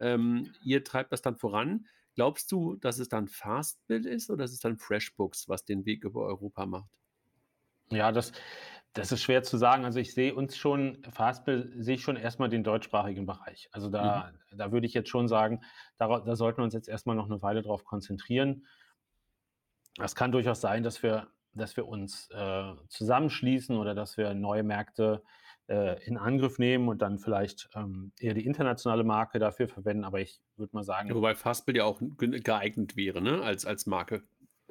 [0.00, 1.86] ähm, ihr treibt das dann voran.
[2.14, 6.04] Glaubst du, dass es dann Fastbill ist oder ist es dann FreshBooks, was den Weg
[6.04, 6.90] über Europa macht?
[7.90, 8.32] Ja, das,
[8.92, 9.84] das ist schwer zu sagen.
[9.84, 13.68] Also ich sehe uns schon, Fastbill sehe ich schon erstmal den deutschsprachigen Bereich.
[13.72, 14.58] Also da, mhm.
[14.58, 15.62] da würde ich jetzt schon sagen,
[15.96, 18.66] da, da sollten wir uns jetzt erstmal noch eine Weile drauf konzentrieren.
[19.98, 24.62] Es kann durchaus sein, dass wir, dass wir uns äh, zusammenschließen oder dass wir neue
[24.62, 25.28] Märkte äh,
[26.04, 30.04] in Angriff nehmen und dann vielleicht ähm, eher die internationale Marke dafür verwenden.
[30.04, 31.08] Aber ich würde mal sagen.
[31.08, 33.42] Ja, wobei Fastbill ja auch geeignet wäre, ne?
[33.42, 34.22] als, als Marke.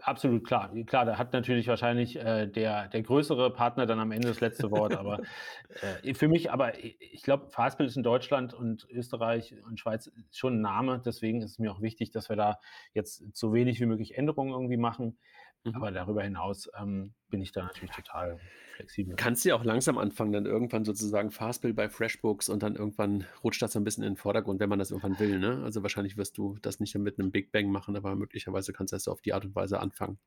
[0.01, 0.71] Absolut klar.
[0.85, 4.71] Klar, da hat natürlich wahrscheinlich äh, der, der größere Partner dann am Ende das letzte
[4.71, 4.95] Wort.
[4.95, 5.21] aber
[6.03, 10.57] äh, für mich, aber ich glaube, Fastbill ist in Deutschland und Österreich und Schweiz schon
[10.57, 11.01] ein Name.
[11.03, 12.59] Deswegen ist es mir auch wichtig, dass wir da
[12.93, 15.17] jetzt so wenig wie möglich Änderungen irgendwie machen.
[15.63, 15.75] Mhm.
[15.75, 18.39] Aber darüber hinaus ähm, bin ich da natürlich total
[18.75, 19.15] flexibel.
[19.15, 23.25] Kannst du ja auch langsam anfangen, dann irgendwann sozusagen Fastbill bei FreshBooks und dann irgendwann
[23.43, 25.39] rutscht das ein bisschen in den Vordergrund, wenn man das irgendwann will.
[25.39, 25.61] Ne?
[25.63, 28.95] Also wahrscheinlich wirst du das nicht mit einem Big Bang machen, aber möglicherweise kannst du
[28.95, 30.17] das auf die Art und Weise anfangen.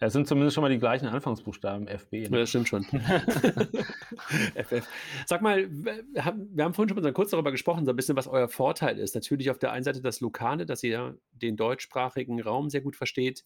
[0.00, 2.30] Es sind zumindest schon mal die gleichen Anfangsbuchstaben, FB.
[2.30, 2.38] Ne?
[2.38, 2.84] Das stimmt schon.
[4.54, 4.86] FF.
[5.26, 8.48] Sag mal, wir haben vorhin schon mal kurz darüber gesprochen, so ein bisschen, was euer
[8.48, 9.16] Vorteil ist.
[9.16, 13.42] Natürlich auf der einen Seite das Lokale, dass ihr den deutschsprachigen Raum sehr gut versteht.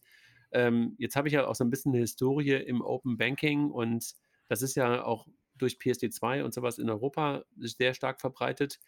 [0.53, 4.15] Ähm, jetzt habe ich ja auch so ein bisschen eine Historie im Open Banking und
[4.49, 8.81] das ist ja auch durch PSD2 und sowas in Europa sehr stark verbreitet.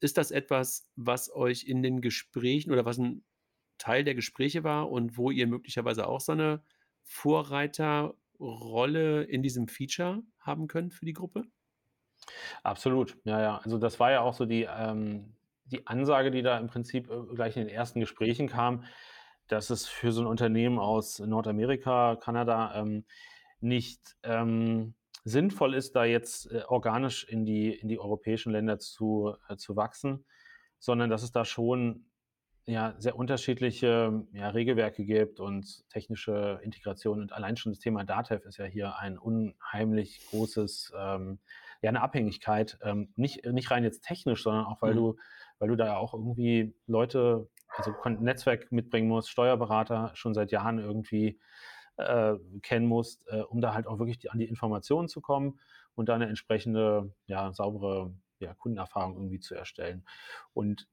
[0.00, 3.24] Ist das etwas, was euch in den Gesprächen oder was ein
[3.78, 6.62] Teil der Gespräche war und wo ihr möglicherweise auch so eine
[7.02, 11.44] Vorreiterrolle in diesem Feature haben könnt für die Gruppe?
[12.62, 13.58] Absolut, ja, ja.
[13.58, 17.34] Also das war ja auch so die, ähm, die Ansage, die da im Prinzip äh,
[17.34, 18.84] gleich in den ersten Gesprächen kam,
[19.50, 23.04] dass es für so ein Unternehmen aus Nordamerika, Kanada ähm,
[23.60, 24.94] nicht ähm,
[25.24, 29.76] sinnvoll ist, da jetzt äh, organisch in die, in die europäischen Länder zu, äh, zu
[29.76, 30.24] wachsen,
[30.78, 32.06] sondern dass es da schon
[32.66, 37.20] ja, sehr unterschiedliche ja, Regelwerke gibt und technische Integration.
[37.20, 41.40] Und allein schon das Thema DATEV ist ja hier ein unheimlich großes, ähm,
[41.82, 42.78] ja, eine Abhängigkeit.
[42.82, 44.98] Ähm, nicht, nicht rein jetzt technisch, sondern auch, weil mhm.
[44.98, 45.16] du,
[45.60, 50.80] weil du da ja auch irgendwie Leute, also Netzwerk mitbringen musst, Steuerberater schon seit Jahren
[50.80, 51.38] irgendwie
[51.96, 55.60] äh, kennen musst, äh, um da halt auch wirklich die, an die Informationen zu kommen
[55.94, 60.04] und da eine entsprechende, ja, saubere ja, Kundenerfahrung irgendwie zu erstellen.
[60.52, 60.88] Und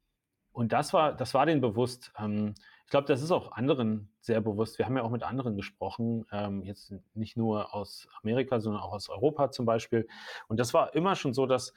[0.57, 2.11] und das war, das war denen bewusst.
[2.18, 2.55] Ähm,
[2.86, 4.80] ich glaube, das ist auch anderen sehr bewusst.
[4.80, 8.93] Wir haben ja auch mit anderen gesprochen, ähm, jetzt nicht nur aus Amerika, sondern auch
[8.93, 10.07] aus Europa zum Beispiel.
[10.47, 11.76] Und das war immer schon so, dass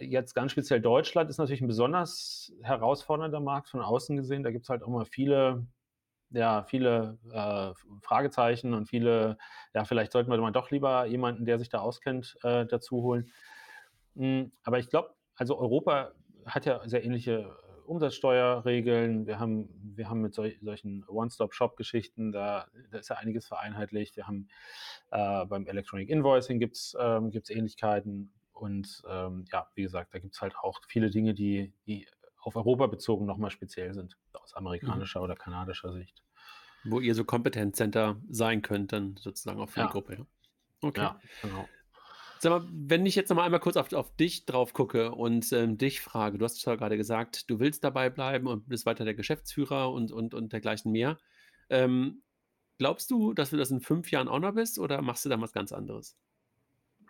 [0.00, 4.42] jetzt ganz speziell Deutschland ist natürlich ein besonders herausfordernder Markt von außen gesehen.
[4.42, 5.66] Da gibt es halt auch immer viele,
[6.30, 7.72] ja, viele äh,
[8.02, 9.36] Fragezeichen und viele,
[9.74, 13.30] ja, vielleicht sollten wir mal doch lieber jemanden, der sich da auskennt, äh, dazu holen.
[14.14, 16.12] Mhm, aber ich glaube, also Europa
[16.46, 17.54] hat ja sehr ähnliche
[17.86, 24.16] Umsatzsteuerregeln, wir haben, wir haben mit sol solchen One-Stop-Shop-Geschichten, da, da, ist ja einiges vereinheitlicht.
[24.16, 24.48] Wir haben
[25.10, 28.32] äh, beim Electronic Invoicing gibt es ähm, Ähnlichkeiten.
[28.62, 32.06] Und ähm, ja, wie gesagt, da gibt es halt auch viele Dinge, die, die
[32.40, 35.24] auf Europa bezogen nochmal speziell sind, aus amerikanischer mhm.
[35.24, 36.22] oder kanadischer Sicht.
[36.84, 39.86] Wo ihr so Kompetenzcenter sein könnt, dann sozusagen auch für ja.
[39.86, 40.14] die Gruppe.
[40.14, 40.26] Ja?
[40.80, 41.00] Okay.
[41.00, 41.68] Ja, genau.
[42.38, 45.52] Sag mal, wenn ich jetzt noch mal einmal kurz auf, auf dich drauf gucke und
[45.52, 49.04] ähm, dich frage, du hast zwar gerade gesagt, du willst dabei bleiben und bist weiter
[49.04, 51.18] der Geschäftsführer und, und, und dergleichen mehr.
[51.68, 52.22] Ähm,
[52.78, 55.40] glaubst du, dass du das in fünf Jahren auch noch bist oder machst du da
[55.40, 56.16] was ganz anderes?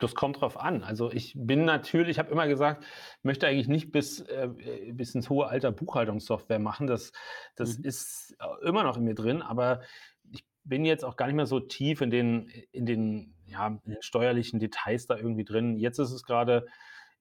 [0.03, 0.83] Das kommt drauf an.
[0.83, 2.85] Also ich bin natürlich, ich habe immer gesagt,
[3.23, 4.49] möchte eigentlich nicht bis, äh,
[4.93, 6.89] bis ins hohe Alter Buchhaltungssoftware machen.
[6.89, 7.13] Das,
[7.55, 7.85] das mhm.
[7.85, 9.83] ist immer noch in mir drin, aber
[10.33, 13.93] ich bin jetzt auch gar nicht mehr so tief in den, in den ja, in
[13.93, 15.77] den steuerlichen Details da irgendwie drin.
[15.77, 16.67] Jetzt ist es gerade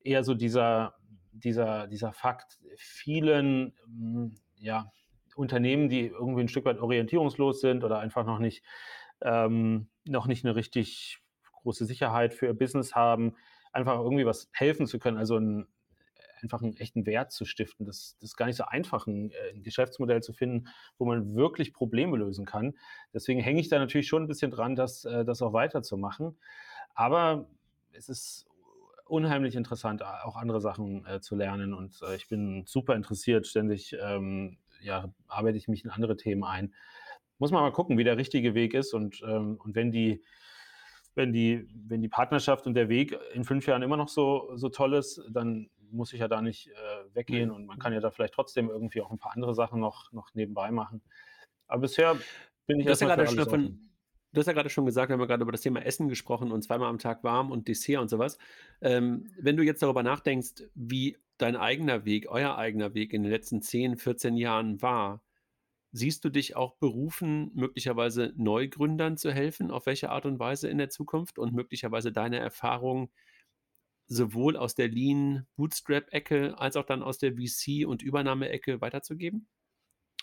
[0.04, 0.96] eher so dieser,
[1.32, 4.92] dieser, dieser Fakt, vielen hm, ja,
[5.36, 8.64] Unternehmen, die irgendwie ein Stück weit orientierungslos sind oder einfach noch nicht,
[9.22, 11.21] ähm, noch nicht eine richtig
[11.62, 13.36] große Sicherheit für ihr Business haben,
[13.72, 15.68] einfach irgendwie was helfen zu können, also ein,
[16.42, 17.86] einfach einen echten Wert zu stiften.
[17.86, 21.36] Das, das ist gar nicht so einfach, ein, äh, ein, Geschäftsmodell zu finden, wo man
[21.36, 22.74] wirklich Probleme lösen kann.
[23.14, 26.38] Deswegen hänge ich da natürlich schon ein bisschen dran, das, äh, das auch weiterzumachen.
[26.94, 27.48] Aber
[27.94, 28.48] es ist
[29.06, 31.74] unheimlich interessant, auch andere Sachen äh, zu lernen.
[31.74, 33.46] Und äh, ich bin super interessiert.
[33.46, 36.74] Ständig ähm, ja, arbeite ich mich in andere Themen ein.
[37.38, 38.94] Muss man mal gucken, wie der richtige Weg ist.
[38.94, 40.24] Und, ähm, und wenn die
[41.16, 44.70] wenn die, wenn die Partnerschaft und der Weg in fünf Jahren immer noch so, so
[44.70, 47.56] toll ist, dann muss ich ja da nicht äh, weggehen mhm.
[47.56, 50.34] und man kann ja da vielleicht trotzdem irgendwie auch ein paar andere Sachen noch, noch
[50.34, 51.02] nebenbei machen.
[51.68, 52.16] Aber bisher
[52.66, 53.92] bin ich erstmal ja gerade schon
[54.34, 56.54] Du hast ja gerade schon gesagt, wir haben ja gerade über das Thema Essen gesprochen
[56.54, 58.38] und zweimal am Tag warm und Dessert und sowas.
[58.80, 63.32] Ähm, wenn du jetzt darüber nachdenkst, wie dein eigener Weg, euer eigener Weg in den
[63.32, 65.22] letzten 10, 14 Jahren war,
[65.92, 69.72] siehst du dich auch berufen, möglicherweise Neugründern zu helfen?
[69.72, 73.10] Auf welche Art und Weise in der Zukunft und möglicherweise deine Erfahrungen
[74.08, 79.48] sowohl aus der Lean Bootstrap-Ecke als auch dann aus der VC- und Übernahme-Ecke weiterzugeben?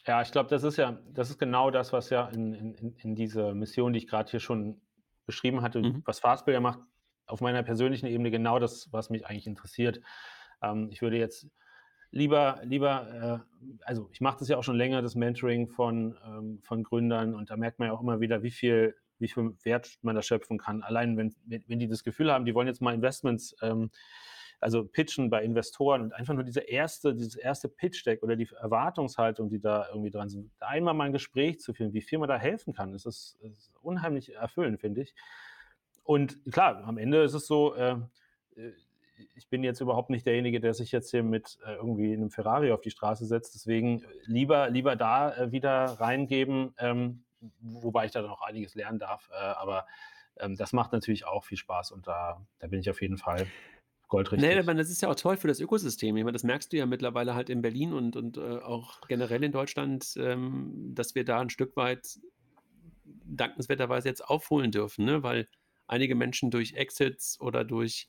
[0.07, 3.15] Ja, ich glaube, das ist ja, das ist genau das, was ja in, in, in
[3.15, 4.81] diese Mission, die ich gerade hier schon
[5.27, 6.03] beschrieben hatte, mhm.
[6.07, 6.81] was Fastbuilder macht,
[7.27, 10.01] auf meiner persönlichen Ebene genau das, was mich eigentlich interessiert.
[10.63, 11.49] Ähm, ich würde jetzt
[12.11, 16.61] lieber, lieber, äh, also ich mache das ja auch schon länger, das Mentoring von, ähm,
[16.63, 19.99] von Gründern und da merkt man ja auch immer wieder, wie viel wie viel Wert
[20.03, 20.83] man da schöpfen kann.
[20.83, 23.91] Allein wenn, wenn die das Gefühl haben, die wollen jetzt mal Investments, ähm,
[24.61, 29.51] also pitchen bei Investoren und einfach nur diese erste, dieses erste Pitch-Deck oder die Erwartungshaltung,
[29.51, 32.37] die da irgendwie dran sind, einmal mal ein Gespräch zu führen, wie viel man da
[32.37, 35.15] helfen kann, das ist, das ist unheimlich erfüllend, finde ich.
[36.03, 37.99] Und klar, am Ende ist es so, äh,
[39.35, 42.73] ich bin jetzt überhaupt nicht derjenige, der sich jetzt hier mit äh, irgendwie einem Ferrari
[42.73, 43.55] auf die Straße setzt.
[43.55, 47.25] Deswegen lieber, lieber da äh, wieder reingeben, ähm,
[47.61, 49.31] wobei ich da noch einiges lernen darf.
[49.33, 49.87] Äh, aber
[50.39, 53.47] ähm, das macht natürlich auch viel Spaß und da, da bin ich auf jeden Fall
[54.09, 54.49] goldrichtig.
[54.49, 56.17] Nee, aber das ist ja auch toll für das Ökosystem.
[56.17, 59.43] Ich meine, das merkst du ja mittlerweile halt in Berlin und, und äh, auch generell
[59.45, 62.19] in Deutschland, ähm, dass wir da ein Stück weit
[63.05, 65.23] dankenswerterweise jetzt aufholen dürfen, ne?
[65.23, 65.49] weil
[65.87, 68.09] einige Menschen durch Exits oder durch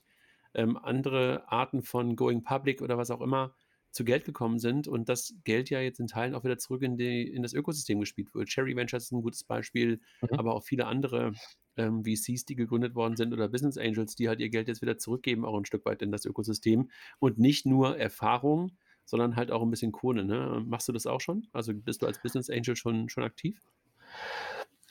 [0.54, 3.54] ähm, andere Arten von Going Public oder was auch immer
[3.92, 6.96] zu Geld gekommen sind und das Geld ja jetzt in Teilen auch wieder zurück in,
[6.96, 8.48] die, in das Ökosystem gespielt wird.
[8.48, 10.38] Cherry Ventures ist ein gutes Beispiel, mhm.
[10.38, 11.32] aber auch viele andere
[11.76, 14.98] ähm, VCs, die gegründet worden sind oder Business Angels, die halt ihr Geld jetzt wieder
[14.98, 18.72] zurückgeben, auch ein Stück weit in das Ökosystem und nicht nur Erfahrung,
[19.04, 20.24] sondern halt auch ein bisschen Kohle.
[20.24, 20.62] Ne?
[20.66, 21.48] Machst du das auch schon?
[21.52, 23.60] Also bist du als Business Angel schon, schon aktiv?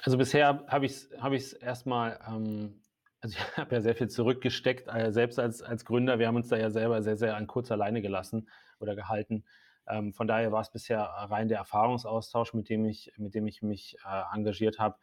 [0.04, 2.82] Also bisher habe ich es hab erstmal ähm,
[3.22, 6.20] also ich habe ja sehr viel zurückgesteckt, äh, selbst als, als Gründer.
[6.20, 8.50] Wir haben uns da ja selber sehr, sehr an kurz alleine gelassen
[8.80, 9.44] oder gehalten.
[9.88, 13.62] Ähm, von daher war es bisher rein der Erfahrungsaustausch, mit dem ich, mit dem ich
[13.62, 14.98] mich äh, engagiert habe.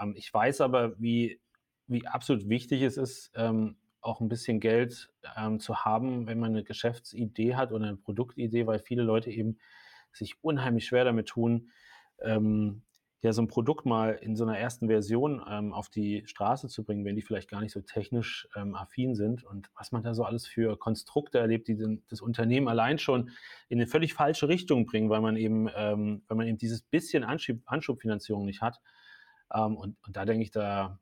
[0.00, 1.40] Ähm, ich weiß aber, wie,
[1.86, 6.52] wie absolut wichtig es ist, ähm, auch ein bisschen Geld ähm, zu haben, wenn man
[6.52, 9.58] eine Geschäftsidee hat oder eine Produktidee, weil viele Leute eben
[10.12, 11.70] sich unheimlich schwer damit tun,
[12.20, 12.82] ähm,
[13.22, 16.82] ja, so ein Produkt mal in so einer ersten Version ähm, auf die Straße zu
[16.82, 20.12] bringen, wenn die vielleicht gar nicht so technisch ähm, affin sind und was man da
[20.12, 23.30] so alles für Konstrukte erlebt, die den, das Unternehmen allein schon
[23.68, 27.22] in eine völlig falsche Richtung bringen, weil man eben, ähm, weil man eben dieses bisschen
[27.22, 28.80] Anschub, Anschubfinanzierung nicht hat.
[29.54, 30.98] Ähm, und, und da denke ich, da,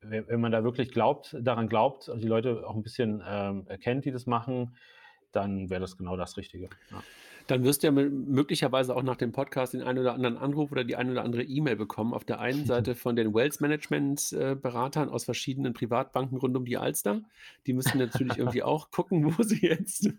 [0.00, 4.06] wenn man da wirklich glaubt, daran glaubt und die Leute auch ein bisschen ähm, erkennt,
[4.06, 4.76] die das machen,
[5.30, 6.70] dann wäre das genau das Richtige.
[6.90, 7.02] Ja.
[7.46, 10.84] Dann wirst du ja möglicherweise auch nach dem Podcast den einen oder anderen Anruf oder
[10.84, 12.14] die eine oder andere E-Mail bekommen.
[12.14, 16.64] Auf der einen Seite von den Wealth Management äh, Beratern aus verschiedenen Privatbanken rund um
[16.64, 17.22] die Alster.
[17.66, 20.10] Die müssen natürlich irgendwie auch gucken, wo sie jetzt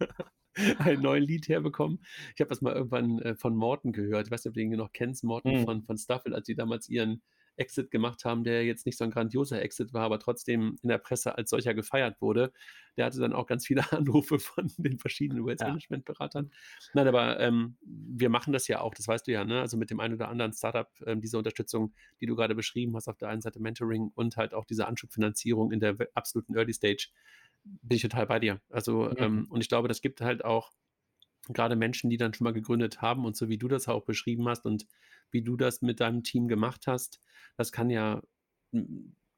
[0.80, 1.99] einen neuen Lied herbekommen.
[2.36, 4.28] Ich habe das mal irgendwann äh, von Morten gehört.
[4.28, 5.65] Ich weiß nicht, ob du ihn noch kennst, Morten mhm.
[5.65, 7.21] von, von Staffel, als sie damals ihren
[7.57, 10.97] Exit gemacht haben, der jetzt nicht so ein grandioser Exit war, aber trotzdem in der
[10.97, 12.51] Presse als solcher gefeiert wurde.
[12.97, 16.51] Der hatte dann auch ganz viele Anrufe von den verschiedenen Wealth Management Beratern.
[16.93, 19.61] Nein, aber ähm, wir machen das ja auch, das weißt du ja, ne?
[19.61, 23.07] also mit dem einen oder anderen Startup, ähm, diese Unterstützung, die du gerade beschrieben hast,
[23.07, 27.09] auf der einen Seite Mentoring und halt auch diese Anschubfinanzierung in der absoluten Early Stage,
[27.63, 28.61] bin ich total bei dir.
[28.69, 29.15] Also, mhm.
[29.17, 30.71] ähm, und ich glaube, das gibt halt auch
[31.53, 34.47] gerade Menschen, die dann schon mal gegründet haben und so wie du das auch beschrieben
[34.47, 34.87] hast und
[35.31, 37.19] wie du das mit deinem Team gemacht hast,
[37.57, 38.21] das kann ja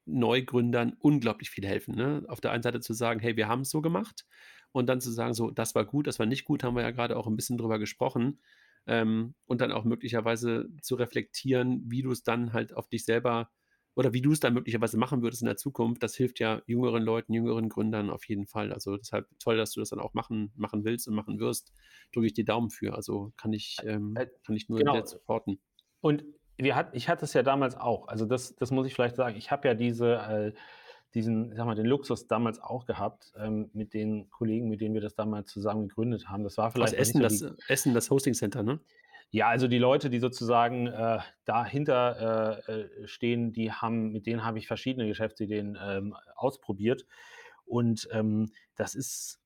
[0.05, 1.95] Neugründern unglaublich viel helfen.
[1.95, 2.23] Ne?
[2.27, 4.25] Auf der einen Seite zu sagen, hey, wir haben es so gemacht
[4.71, 6.91] und dann zu sagen, so, das war gut, das war nicht gut, haben wir ja
[6.91, 8.39] gerade auch ein bisschen drüber gesprochen.
[8.85, 13.49] Ähm, und dann auch möglicherweise zu reflektieren, wie du es dann halt auf dich selber
[13.97, 17.01] oder wie du es dann möglicherweise machen würdest in der Zukunft, das hilft ja jüngeren
[17.01, 18.71] Leuten, jüngeren Gründern auf jeden Fall.
[18.71, 21.73] Also deshalb toll, dass du das dann auch machen, machen willst und machen wirst.
[22.13, 22.93] Drücke ich die Daumen für.
[22.93, 25.03] Also kann ich, ähm, äh, kann ich nur genau.
[25.03, 25.59] supporten.
[25.99, 26.23] Und
[26.57, 28.07] wir hat, ich hatte es ja damals auch.
[28.07, 29.35] Also das, das muss ich vielleicht sagen.
[29.35, 30.53] Ich habe ja diese, äh,
[31.15, 35.01] diesen, sag mal, den Luxus damals auch gehabt ähm, mit den Kollegen, mit denen wir
[35.01, 36.43] das damals zusammen gegründet haben.
[36.43, 38.79] Das war vielleicht Was Essen, so das, Essen, das Hosting Center, ne?
[39.31, 44.45] Ja, also die Leute, die sozusagen äh, dahinter äh, äh, stehen, die haben, mit denen
[44.45, 47.05] habe ich verschiedene Geschäftsideen ähm, ausprobiert.
[47.65, 49.41] Und ähm, das ist,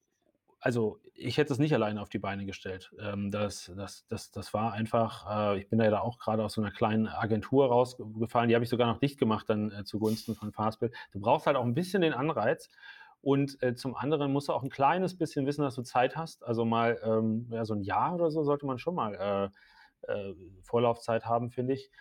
[0.59, 2.91] also ich hätte es nicht alleine auf die Beine gestellt.
[2.99, 6.53] Ähm, das, das, das, das war einfach, äh, ich bin da ja auch gerade aus
[6.53, 10.35] so einer kleinen Agentur rausgefallen, die habe ich sogar noch dicht gemacht dann äh, zugunsten
[10.35, 10.91] von Fastbill.
[11.11, 12.69] Du brauchst halt auch ein bisschen den Anreiz.
[13.21, 16.43] Und äh, zum anderen musst du auch ein kleines bisschen wissen, dass du Zeit hast.
[16.43, 19.51] Also mal ähm, ja, so ein Jahr oder so sollte man schon mal
[20.07, 21.91] äh, äh, Vorlaufzeit haben, finde ich.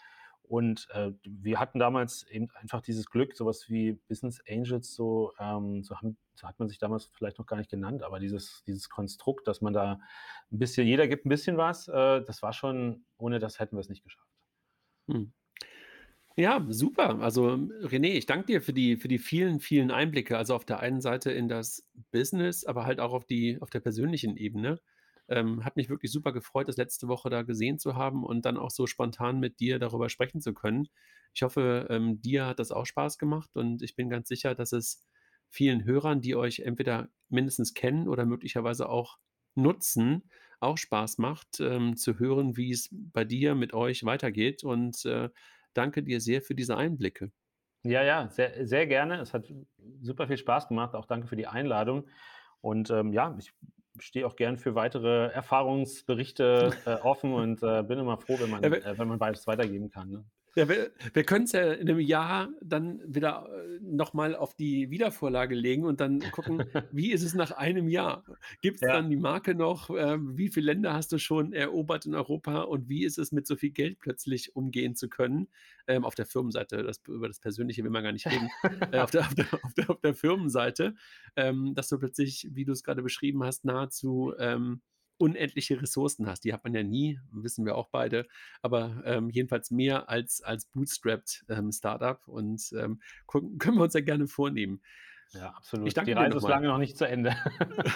[0.50, 5.84] Und äh, wir hatten damals eben einfach dieses Glück, sowas wie Business Angels, so, ähm,
[5.84, 8.88] so, haben, so, hat man sich damals vielleicht noch gar nicht genannt, aber dieses, dieses
[8.88, 10.00] Konstrukt, dass man da
[10.50, 13.80] ein bisschen, jeder gibt ein bisschen was, äh, das war schon, ohne das hätten wir
[13.80, 14.26] es nicht geschafft.
[15.06, 15.32] Hm.
[16.40, 17.20] Ja, super.
[17.20, 17.44] Also
[17.82, 20.38] René, ich danke dir für die, für die vielen, vielen Einblicke.
[20.38, 23.80] Also auf der einen Seite in das Business, aber halt auch auf die, auf der
[23.80, 24.80] persönlichen Ebene.
[25.28, 28.56] Ähm, hat mich wirklich super gefreut, das letzte Woche da gesehen zu haben und dann
[28.56, 30.88] auch so spontan mit dir darüber sprechen zu können.
[31.34, 34.72] Ich hoffe, ähm, dir hat das auch Spaß gemacht und ich bin ganz sicher, dass
[34.72, 35.04] es
[35.50, 39.18] vielen Hörern, die euch entweder mindestens kennen oder möglicherweise auch
[39.54, 44.64] nutzen, auch Spaß macht, ähm, zu hören, wie es bei dir mit euch weitergeht.
[44.64, 45.28] Und äh,
[45.74, 47.30] danke dir sehr für diese Einblicke.
[47.82, 49.20] Ja, ja, sehr, sehr gerne.
[49.20, 49.52] Es hat
[50.02, 50.94] super viel Spaß gemacht.
[50.94, 52.08] Auch danke für die Einladung.
[52.60, 53.52] Und ähm, ja, ich
[53.98, 58.62] stehe auch gern für weitere Erfahrungsberichte äh, offen und äh, bin immer froh, wenn man,
[58.62, 60.10] äh, wenn man beides weitergeben kann.
[60.10, 60.24] Ne?
[60.56, 64.90] Ja, wir, wir können es ja in einem Jahr dann wieder äh, nochmal auf die
[64.90, 68.24] Wiedervorlage legen und dann gucken, wie ist es nach einem Jahr?
[68.60, 68.94] Gibt es ja.
[68.94, 69.90] dann die Marke noch?
[69.90, 73.46] Ähm, wie viele Länder hast du schon erobert in Europa und wie ist es mit
[73.46, 75.48] so viel Geld plötzlich umgehen zu können?
[75.86, 78.48] Ähm, auf der Firmenseite, das, über das Persönliche will man gar nicht reden,
[78.92, 80.94] äh, auf, der, auf, der, auf, der, auf, der, Firmenseite,
[81.36, 84.80] ähm, dass du plötzlich, wie du es gerade beschrieben hast, nahezu ähm,
[85.20, 86.44] unendliche Ressourcen hast.
[86.44, 88.26] Die hat man ja nie, wissen wir auch beide,
[88.62, 94.00] aber ähm, jedenfalls mehr als als bootstrapped ähm, Startup und ähm, können wir uns ja
[94.00, 94.80] gerne vornehmen.
[95.32, 95.86] Ja, absolut.
[95.86, 97.36] Ich danke Die Reise ist lange noch nicht zu Ende.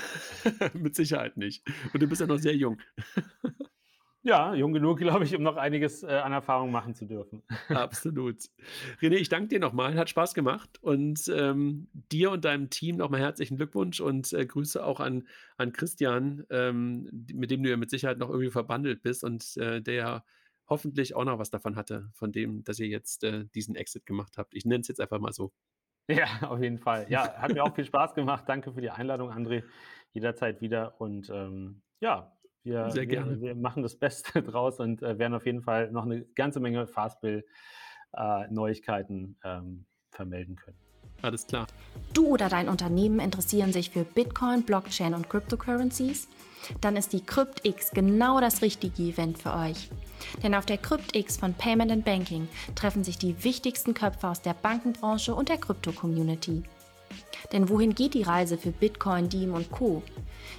[0.74, 1.66] Mit Sicherheit nicht.
[1.92, 2.80] Und du bist ja noch sehr jung.
[4.26, 7.42] Ja, jung genug, glaube ich, um noch einiges äh, an Erfahrung machen zu dürfen.
[7.68, 8.48] Absolut.
[9.00, 13.20] René, ich danke dir nochmal, hat Spaß gemacht und ähm, dir und deinem Team nochmal
[13.20, 17.90] herzlichen Glückwunsch und äh, Grüße auch an, an Christian, ähm, mit dem du ja mit
[17.90, 20.24] Sicherheit noch irgendwie verbandelt bist und äh, der
[20.68, 24.38] hoffentlich auch noch was davon hatte, von dem, dass ihr jetzt äh, diesen Exit gemacht
[24.38, 24.54] habt.
[24.54, 25.52] Ich nenne es jetzt einfach mal so.
[26.08, 27.06] Ja, auf jeden Fall.
[27.10, 28.44] Ja, hat mir auch viel Spaß gemacht.
[28.46, 29.64] Danke für die Einladung, André.
[30.12, 30.98] Jederzeit wieder.
[31.00, 32.34] Und ähm, ja,
[32.64, 33.40] wir, Sehr gerne.
[33.40, 36.60] Wir, wir, machen das Beste draus und äh, werden auf jeden Fall noch eine ganze
[36.60, 40.76] Menge Fastbill-Neuigkeiten äh, ähm, vermelden können.
[41.22, 41.68] Alles klar.
[42.12, 46.28] Du oder dein Unternehmen interessieren sich für Bitcoin, Blockchain und Cryptocurrencies?
[46.80, 49.90] Dann ist die CryptX genau das richtige Event für euch.
[50.42, 54.54] Denn auf der CryptX von Payment and Banking treffen sich die wichtigsten Köpfe aus der
[54.54, 56.62] Bankenbranche und der Krypto-Community.
[57.52, 60.02] Denn wohin geht die Reise für Bitcoin, Diem und Co?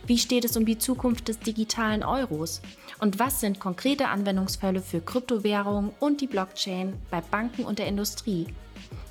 [0.08, 2.62] Wie steht es um die Zukunft des digitalen Euros?
[3.00, 8.48] Und was sind konkrete Anwendungsfälle für Kryptowährungen und die Blockchain bei Banken und der Industrie?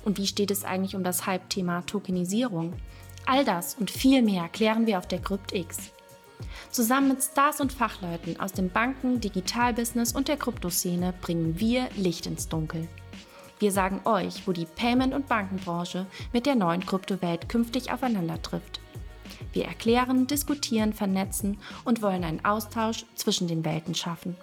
[0.03, 2.73] Und wie steht es eigentlich um das Hype-Thema Tokenisierung?
[3.25, 5.91] All das und viel mehr klären wir auf der CryptX.
[6.69, 12.25] Zusammen mit Stars und Fachleuten aus dem Banken-, Digitalbusiness und der Kryptoszene bringen wir Licht
[12.25, 12.87] ins Dunkel.
[13.59, 18.81] Wir sagen euch, wo die Payment- und Bankenbranche mit der neuen Kryptowelt künftig aufeinander trifft.
[19.55, 24.35] Wir erklären, diskutieren, vernetzen und wollen einen Austausch zwischen den Welten schaffen.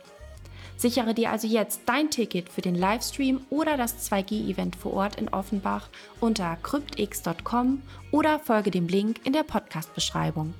[0.78, 5.28] Sichere dir also jetzt dein Ticket für den Livestream oder das 2G-Event vor Ort in
[5.28, 10.54] Offenbach unter cryptx.com oder folge dem Link in der Podcast-Beschreibung.